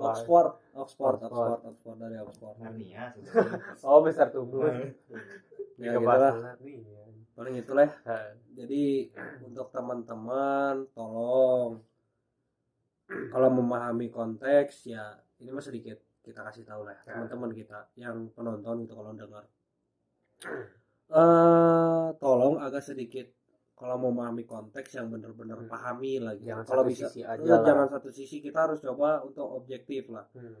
Oxford. 0.00 0.56
Oxford 0.76 1.16
Oxford. 1.26 1.58
Oxford 1.64 1.96
dari 2.00 2.16
Oxford. 2.20 2.56
Narnia 2.60 3.12
oh 3.84 4.00
besar 4.04 4.32
tumbuh 4.32 4.68
ya 4.68 4.88
gitu 5.80 6.00
lah. 6.00 6.56
Nih 6.60 6.76
ya. 6.80 7.09
Paling 7.40 7.56
itulah. 7.56 7.88
Nah, 8.04 8.36
jadi 8.52 9.08
untuk 9.40 9.72
teman-teman 9.72 10.84
tolong. 10.92 11.80
Kalau 13.08 13.48
memahami 13.48 14.12
konteks 14.12 14.86
ya 14.86 15.16
ini 15.40 15.48
mah 15.48 15.64
sedikit 15.64 15.96
kita 16.20 16.44
kasih 16.44 16.68
tahu 16.68 16.84
lah 16.84 17.00
teman-teman 17.02 17.48
kita 17.50 17.88
yang 17.96 18.28
penonton 18.36 18.84
itu 18.84 18.92
kalau 18.92 19.16
dengar. 19.16 19.44
Eh 21.10 22.06
tolong 22.22 22.62
agak 22.62 22.86
sedikit 22.86 23.26
kalau 23.74 23.98
memahami 23.98 24.46
konteks 24.46 24.94
yang 24.94 25.10
benar-benar 25.10 25.58
Hmm. 25.58 25.66
pahami 25.66 26.22
lagi 26.22 26.46
Jangan 26.46 26.62
kalau 26.62 26.84
bisa 26.86 27.10
sisi 27.10 27.26
aja 27.26 27.42
eh, 27.42 27.50
lah. 27.50 27.66
jangan 27.66 27.86
satu 27.90 28.14
sisi 28.14 28.38
kita 28.38 28.70
harus 28.70 28.78
coba 28.78 29.18
untuk 29.26 29.42
objektif 29.42 30.06
lah. 30.06 30.22
Hmm. 30.38 30.54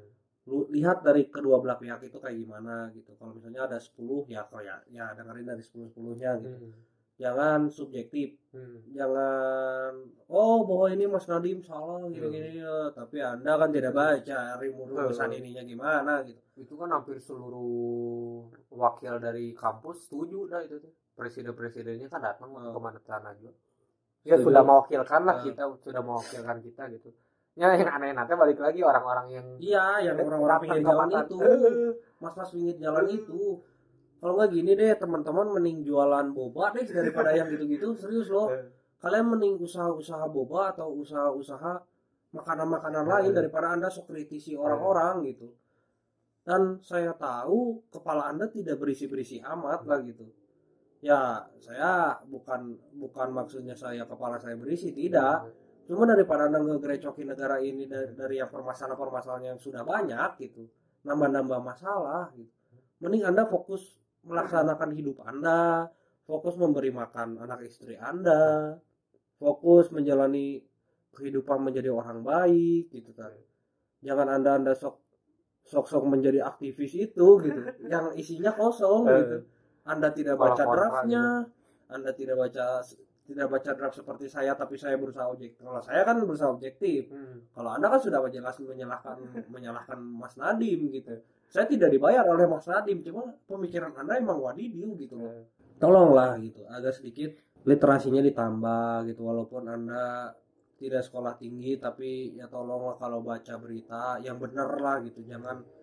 Lu 0.50 0.66
lihat 0.68 1.00
dari 1.00 1.24
kedua 1.26 1.56
belah 1.58 1.78
pihak 1.78 2.02
itu 2.02 2.18
kayak 2.18 2.34
gimana 2.36 2.90
gitu 2.90 3.14
kalau 3.14 3.32
misalnya 3.32 3.64
ada 3.64 3.78
10 3.78 4.26
ya 4.26 4.42
kok 4.42 4.58
ya 4.60 4.82
ya 4.90 5.14
dengerin 5.14 5.46
dari 5.46 5.62
10 5.62 5.86
10-nya 5.88 6.30
gitu 6.36 6.58
Hmm. 6.60 6.74
jangan 7.16 7.60
subjektif 7.68 8.34
Hmm. 8.50 8.82
jangan 8.90 9.92
oh 10.26 10.64
bahwa 10.64 10.86
ini 10.88 11.06
Mas 11.06 11.24
Nadim 11.24 11.60
salah 11.60 12.02
gini-gini 12.08 12.58
ya. 12.58 12.90
tapi 12.90 13.22
anda 13.22 13.54
kan 13.54 13.70
tidak 13.70 13.92
baca 13.92 14.40
rumusan 14.56 15.28
Hmm. 15.28 15.38
ininya 15.38 15.62
gimana 15.62 16.12
gitu 16.24 16.42
itu 16.56 16.74
kan 16.74 16.90
hampir 16.90 17.22
seluruh 17.22 18.42
wakil 18.70 19.14
dari 19.18 19.54
kampus 19.54 20.04
setuju 20.04 20.44
dah 20.46 20.60
itu 20.60 20.76
tuh 20.78 20.90
presiden-presidennya 21.14 22.08
kan 22.08 22.20
datang 22.20 22.50
Oh. 22.50 22.74
ke 22.74 22.80
mana 22.80 22.98
sana 22.98 23.30
juga 23.34 23.54
ya 24.20 24.34
Setuju. 24.34 24.50
sudah 24.50 24.62
mewakilkan 24.62 25.20
lah 25.22 25.36
Ah. 25.36 25.42
kita 25.42 25.62
sudah 25.78 26.02
mewakilkan 26.02 26.56
kita 26.58 26.82
gitu 26.90 27.10
ya 27.58 27.74
yang 27.76 27.90
aneh 27.90 28.14
nanti 28.14 28.32
balik 28.34 28.58
lagi 28.58 28.80
orang-orang 28.80 29.26
yang 29.30 29.46
iya 29.58 30.00
yang 30.00 30.16
orang-orang 30.18 30.58
pinggir 30.62 30.82
jalan 30.86 31.08
itu. 31.10 31.38
Mas-mas 32.22 32.48
pinggir 32.52 32.76
jalan 32.78 33.06
itu. 33.10 33.40
Kalau 34.20 34.32
nggak 34.36 34.50
gini 34.52 34.76
deh 34.76 34.92
teman-teman 34.96 35.46
mending 35.56 35.80
jualan 35.80 36.26
boba 36.30 36.76
deh 36.76 36.84
daripada 36.84 37.32
yang 37.32 37.48
gitu-gitu. 37.48 37.96
Serius 37.96 38.28
loh. 38.28 38.48
Kalian 39.02 39.32
mending 39.32 39.56
usaha-usaha 39.56 40.28
boba 40.28 40.76
atau 40.76 40.92
usaha-usaha 41.00 41.72
makanan-makanan 42.30 43.04
lain 43.08 43.30
Eh. 43.32 43.36
daripada 43.36 43.72
anda 43.72 43.88
sok 43.88 44.12
kritisi 44.12 44.52
orang-orang 44.54 45.24
gitu. 45.32 45.48
Dan 46.44 46.78
saya 46.84 47.16
tahu 47.16 47.80
kepala 47.88 48.28
anda 48.32 48.46
tidak 48.48 48.76
berisi-berisi 48.80 49.40
amat 49.40 49.88
lah 49.88 50.00
gitu. 50.04 50.28
Ya 51.00 51.48
saya 51.56 52.20
bukan 52.28 52.76
bukan 52.92 53.28
maksudnya 53.32 53.72
saya 53.72 54.04
kepala 54.04 54.36
saya 54.36 54.52
berisi 54.60 54.92
tidak 54.92 55.48
cuma 55.90 56.06
daripada 56.06 56.46
ngegerecokin 56.46 57.34
negara 57.34 57.58
ini 57.58 57.90
dari, 57.90 58.14
dari 58.14 58.38
yang 58.38 58.46
permasalahan-permasalahan 58.46 59.50
yang 59.50 59.58
sudah 59.58 59.82
banyak 59.82 60.38
gitu 60.46 60.70
nambah-nambah 61.02 61.58
masalah 61.58 62.30
gitu. 62.38 62.46
Mending 63.02 63.26
anda 63.26 63.42
fokus 63.42 63.98
melaksanakan 64.22 64.94
hidup 64.94 65.26
anda 65.26 65.90
fokus 66.30 66.54
memberi 66.54 66.94
makan 66.94 67.42
anak 67.42 67.66
istri 67.66 67.98
anda 67.98 68.78
fokus 69.42 69.90
menjalani 69.90 70.62
kehidupan 71.10 71.58
menjadi 71.58 71.90
orang 71.90 72.22
baik 72.22 72.94
gitu 72.94 73.10
kan. 73.10 73.34
Jangan 74.06 74.30
anda 74.30 74.62
anda 74.62 74.72
sok 74.78 75.02
sok 75.66 75.90
sok 75.90 76.04
menjadi 76.06 76.46
aktivis 76.46 76.94
itu 76.94 77.26
gitu 77.42 77.60
yang 77.92 78.14
isinya 78.14 78.54
kosong 78.54 79.10
Eh. 79.10 79.18
gitu 79.26 79.38
anda 79.86 80.08
tidak 80.12 80.36
baca 80.38 80.62
draftnya 80.62 81.46
anda 81.90 82.10
tidak 82.14 82.36
baca 82.38 82.84
tidak 83.26 83.46
baca 83.46 83.70
draft 83.76 83.96
seperti 83.96 84.26
saya 84.26 84.58
tapi 84.58 84.74
saya 84.74 84.98
berusaha 84.98 85.30
objektif 85.30 85.62
kalau 85.62 85.78
saya 85.78 86.02
kan 86.02 86.18
berusaha 86.18 86.50
objektif. 86.50 87.10
Hmm. 87.12 87.46
kalau 87.54 87.70
anda 87.70 87.86
kan 87.86 88.00
sudah 88.02 88.18
jelas 88.26 88.56
menyalahkan 88.58 89.16
menyalahkan 89.54 89.98
Mas 90.00 90.34
Nadim 90.34 90.90
gitu. 90.90 91.14
Saya 91.50 91.66
tidak 91.66 91.90
dibayar 91.90 92.22
oleh 92.26 92.46
Mas 92.46 92.66
Nadim 92.66 93.02
cuma 93.02 93.30
pemikiran 93.46 93.94
anda 93.94 94.18
emang 94.18 94.38
wadidiu 94.38 94.94
gitu 94.98 95.18
loh. 95.18 95.30
Eh, 95.30 95.46
tolonglah 95.78 96.38
gitu. 96.42 96.62
Agak 96.66 96.98
sedikit 96.98 97.34
literasinya 97.66 98.22
ditambah 98.22 99.10
gitu. 99.10 99.22
Walaupun 99.26 99.66
anda 99.66 100.34
tidak 100.80 101.04
sekolah 101.04 101.36
tinggi 101.36 101.76
tapi 101.76 102.34
ya 102.38 102.48
tolonglah 102.48 102.96
kalau 102.96 103.20
baca 103.20 103.54
berita 103.60 104.16
yang 104.22 104.38
bener 104.38 104.68
lah 104.80 105.02
gitu. 105.04 105.22
Jangan 105.26 105.79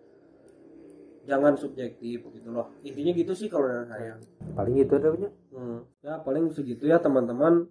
jangan 1.28 1.52
subjektif 1.60 2.24
gitu 2.24 2.48
loh. 2.48 2.72
Intinya 2.80 3.12
gitu 3.12 3.32
sih 3.36 3.52
kalau 3.52 3.68
dari 3.68 3.84
saya. 3.84 4.14
Paling 4.56 4.74
itu 4.80 4.94
ada 4.96 5.08
punya. 5.12 5.30
Hmm. 5.52 5.80
ya 6.00 6.14
paling 6.24 6.48
segitu 6.56 6.88
ya 6.88 6.96
teman-teman. 6.96 7.68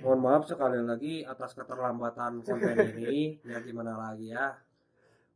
Mohon 0.00 0.20
maaf 0.26 0.42
sekali 0.48 0.80
lagi 0.82 1.22
atas 1.22 1.52
keterlambatan 1.52 2.40
konten 2.40 2.76
ini. 2.96 3.36
Ya 3.52 3.60
gimana 3.60 3.94
lagi 4.00 4.32
ya. 4.32 4.56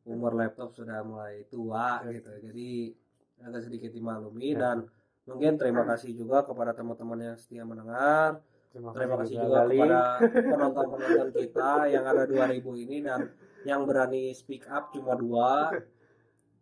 Umur 0.09 0.33
laptop 0.33 0.73
sudah 0.73 1.05
mulai 1.05 1.45
tua 1.53 2.01
gitu. 2.09 2.33
Jadi 2.41 2.97
agak 3.45 3.69
sedikit 3.69 3.93
dimaklumi 3.93 4.57
dan 4.57 4.89
mungkin 5.29 5.61
terima 5.61 5.85
kasih 5.85 6.17
juga 6.17 6.43
kepada 6.43 6.73
teman-teman 6.73 7.21
yang 7.21 7.37
setia 7.37 7.69
mendengar. 7.69 8.41
Terima 8.73 9.17
kasih 9.21 9.37
juga 9.45 9.65
Gali. 9.65 9.77
kepada 9.77 10.01
penonton-penonton 10.57 11.29
kita 11.37 11.71
yang 11.93 12.05
ada 12.09 12.25
2000 12.25 12.85
ini 12.89 12.97
dan 13.05 13.29
yang 13.67 13.85
berani 13.85 14.33
speak 14.33 14.65
up 14.71 14.93
cuma 14.95 15.19
dua 15.19 15.73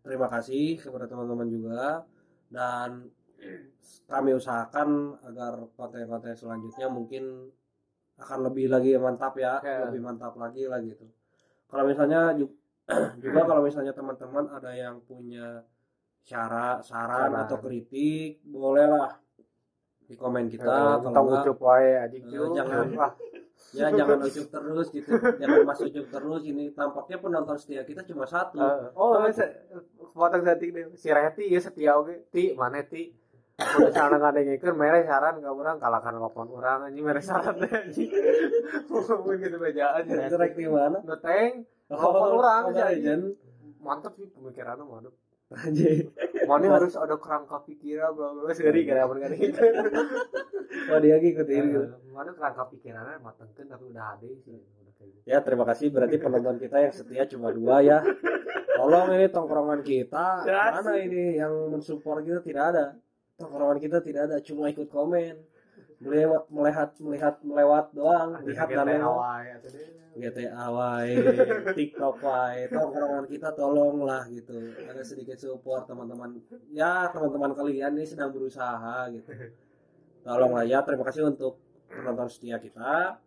terima 0.06 0.30
kasih 0.30 0.78
kepada 0.78 1.04
teman-teman 1.04 1.50
juga 1.50 2.06
dan 2.46 3.10
kami 4.06 4.32
usahakan 4.32 5.18
agar 5.24 5.66
konten-konten 5.74 6.32
selanjutnya 6.32 6.86
mungkin 6.86 7.50
akan 8.16 8.38
lebih 8.46 8.70
lagi 8.70 8.94
mantap 8.96 9.34
ya 9.36 9.58
Ya. 9.60 9.84
lebih 9.84 10.00
mantap 10.00 10.38
lagi 10.38 10.64
lah 10.64 10.78
gitu 10.80 11.04
kalau 11.66 11.84
misalnya 11.84 12.32
ju- 12.32 12.54
juga 13.18 13.42
kalau 13.44 13.60
misalnya 13.60 13.90
teman-teman 13.90 14.46
ada 14.48 14.70
yang 14.72 15.02
punya 15.02 15.66
syarat 16.22 16.80
saran 16.80 17.28
Saran. 17.28 17.42
atau 17.44 17.58
kritik 17.58 18.40
bolehlah 18.46 19.18
di 20.06 20.14
komen 20.14 20.46
kita 20.46 20.64
Eh, 20.64 20.70
kalau 20.70 21.02
tong 21.02 21.26
enggak 21.26 21.42
ucup 21.42 21.58
wae 21.60 21.90
Eh, 21.98 22.48
jangan. 22.54 22.86
Wah, 22.94 23.10
ya 23.72 23.90
jangan 23.90 24.20
ucup 24.20 24.46
terus 24.46 24.86
gitu. 24.90 25.10
Jangan 25.14 25.64
masuk 25.64 25.84
ucup 25.88 26.06
terus 26.06 26.42
ini 26.44 26.70
tampaknya 26.70 27.16
penonton 27.18 27.56
setia 27.56 27.82
kita 27.82 28.04
cuma 28.04 28.22
satu. 28.24 28.56
Eh, 28.56 28.94
oh 28.94 29.26
se- 29.30 29.66
potong 30.12 30.42
setik 30.42 30.70
deh. 30.70 30.84
Si 30.94 31.08
Reti 31.08 31.48
ya 31.48 31.58
setia 31.58 31.96
oke. 31.96 32.30
Ti 32.30 32.54
mana 32.54 32.82
ti 32.82 33.10
Udah 33.56 33.88
sana 33.88 34.20
nggak 34.20 34.32
ada 34.36 34.40
yang 34.44 34.60
ikut, 34.60 34.68
mere 34.76 35.00
saran 35.02 35.40
nggak 35.40 35.48
orang 35.48 35.80
kalahkan 35.80 36.12
telepon 36.12 36.46
orang 36.52 36.78
aja 36.86 37.00
mere 37.00 37.22
saran 37.24 37.56
aja. 37.64 37.88
Mungkin 38.84 39.36
gitu 39.40 39.56
aja. 39.56 39.96
Aja. 39.96 40.28
direct 40.28 40.54
di 40.54 40.68
mana? 40.68 41.00
Ngeteng, 41.00 41.64
Telepon 41.88 42.30
orang 42.36 42.62
aja, 42.68 43.16
mantap 43.80 44.12
sih 44.12 44.28
pemikirannya 44.28 44.84
mantap. 44.84 45.14
anjir 45.56 46.10
Mana 46.46 46.66
harus 46.78 46.94
ada 46.94 47.14
kerangka 47.18 47.58
pikiran, 47.66 48.10
bla 48.14 48.28
bla. 48.32 48.54
Seri 48.54 48.86
gak 48.86 48.96
ada 48.96 49.14
gak 49.26 49.30
gitu. 49.36 49.60
oh 50.92 50.98
dia 51.02 51.16
ngikutin 51.18 51.64
gitu 51.70 51.86
Mana 52.14 52.30
kerangka 52.32 52.64
pikirannya 52.70 53.18
matengkan 53.20 53.66
tapi 53.66 53.84
udah 53.90 54.04
ada 54.16 54.26
sih. 54.26 54.54
Gitu. 54.54 55.04
ya 55.28 55.38
terima 55.42 55.66
kasih. 55.66 55.92
Berarti 55.92 56.16
penonton 56.16 56.56
kita 56.62 56.76
yang 56.80 56.94
setia 56.94 57.24
cuma 57.28 57.50
dua 57.50 57.82
ya. 57.82 57.98
Tolong 58.76 59.08
ini 59.16 59.26
tongkrongan 59.32 59.80
kita. 59.80 60.26
Ya, 60.44 60.78
mana 60.78 60.92
ini 61.00 61.40
yang 61.40 61.72
mensupport 61.72 62.20
kita? 62.20 62.40
Tidak 62.44 62.64
ada. 62.76 62.86
Tongkrongan 63.40 63.78
kita 63.80 63.98
tidak 64.04 64.22
ada. 64.30 64.36
Cuma 64.44 64.68
ikut 64.68 64.88
komen 64.88 65.55
melewat 65.96 66.44
melihat 66.52 66.90
melihat 67.00 67.34
melewat 67.40 67.86
doang 67.96 68.36
lihat 68.44 68.68
dan 68.68 68.84
lewat. 68.84 69.64
GTA 70.16 70.64
wae 70.72 71.12
TikTok 71.76 72.16
wae 72.20 72.68
tongkrongan 72.68 73.24
kita 73.24 73.48
tolonglah 73.52 74.24
gitu. 74.28 74.56
Ada 74.76 75.00
sedikit 75.00 75.36
support 75.36 75.84
teman-teman. 75.84 76.36
Ya 76.68 77.08
teman-teman 77.08 77.52
kalian 77.52 77.96
ini 77.96 78.04
sedang 78.04 78.32
berusaha 78.32 79.08
gitu. 79.12 79.28
Tolonglah 80.20 80.64
ya 80.64 80.80
terima 80.82 81.04
kasih 81.04 81.28
untuk 81.28 81.60
penonton 81.88 82.28
setia 82.28 82.56
kita. 82.56 83.20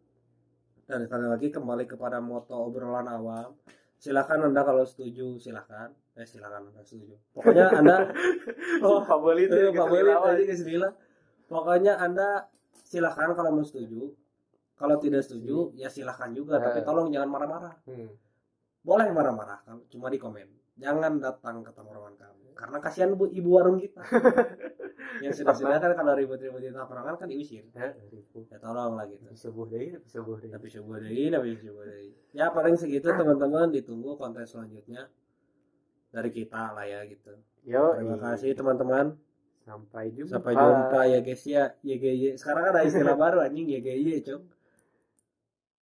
Dan 0.90 1.06
sekali 1.06 1.26
lagi 1.30 1.54
kembali 1.54 1.86
kepada 1.86 2.18
moto 2.18 2.58
obrolan 2.58 3.06
awam 3.06 3.54
silakan 4.02 4.50
anda 4.50 4.62
kalau 4.62 4.82
setuju 4.82 5.38
silakan. 5.38 5.94
Eh 6.18 6.26
silakan 6.26 6.70
anda 6.70 6.82
setuju. 6.82 7.14
Pokoknya 7.34 7.70
anda 7.70 8.10
Oh, 8.82 9.02
Pak 9.02 9.18
Boli 9.22 9.46
itu 9.46 9.54
Eh, 9.54 9.70
Pak 9.70 9.86
keselilawan. 9.86 10.26
tadi 10.34 10.44
keselilah. 10.46 10.94
Pokoknya 11.50 11.98
Anda 11.98 12.46
silahkan 12.90 13.30
kalau 13.38 13.54
mau 13.54 13.62
setuju. 13.62 14.10
Kalau 14.74 14.96
tidak 14.98 15.22
setuju, 15.28 15.76
ya 15.76 15.92
silahkan 15.92 16.32
juga. 16.34 16.58
Tapi 16.58 16.82
Eh. 16.82 16.86
tolong 16.88 17.12
jangan 17.14 17.30
marah-marah. 17.30 17.76
Hmm. 17.86 18.10
Boleh 18.80 19.12
marah-marah, 19.12 19.60
cuma 19.92 20.08
di 20.08 20.16
komen. 20.16 20.48
Jangan 20.80 21.20
datang 21.20 21.60
ke 21.60 21.70
tongkrongan 21.76 22.16
kami. 22.16 22.56
Karena 22.56 22.80
kasihan 22.80 23.12
bu, 23.12 23.28
ibu 23.28 23.60
warung 23.60 23.76
kita. 23.76 24.00
Yang 25.24 25.44
sudah 25.44 25.52
sudah 25.52 25.80
kan 25.84 25.92
kalau 26.00 26.16
ribut-ribut 26.16 26.64
di 26.64 26.72
tongkrongan 26.72 27.20
kan 27.20 27.28
diusir. 27.28 27.68
Ya. 27.76 27.92
Ya 28.48 28.58
tolong 28.64 28.96
lah 28.96 29.04
gitu. 29.12 29.28
Sebuah 29.36 29.68
deh, 29.68 30.00
sebuah 30.08 30.38
deh. 30.40 30.50
Tapi 30.56 30.68
coba 30.80 30.94
deh, 31.04 31.28
tapi 31.28 31.50
coba 31.60 31.82
deh. 31.92 32.16
Ya 32.32 32.48
paling 32.48 32.76
segitu 32.80 33.12
teman-teman. 33.12 33.68
Ditunggu 33.76 34.16
konten 34.16 34.48
selanjutnya 34.48 35.12
dari 36.16 36.32
kita 36.32 36.72
lah 36.72 36.88
ya 36.88 37.04
gitu. 37.04 37.36
Yo, 37.68 38.00
Terima 38.00 38.16
kasih 38.16 38.56
teman-teman. 38.56 39.20
Sampai 39.70 40.10
jumpa. 40.10 40.34
Sampai 40.34 40.54
jumpa 40.58 41.00
ya 41.06 41.20
guys 41.22 41.44
ya. 41.46 41.64
YGY. 41.86 42.42
Sekarang 42.42 42.66
kan 42.66 42.74
ada 42.74 42.82
istilah 42.90 43.14
baru 43.14 43.46
anjing 43.46 43.70
YGY, 43.70 44.26
Cok. 44.26 44.42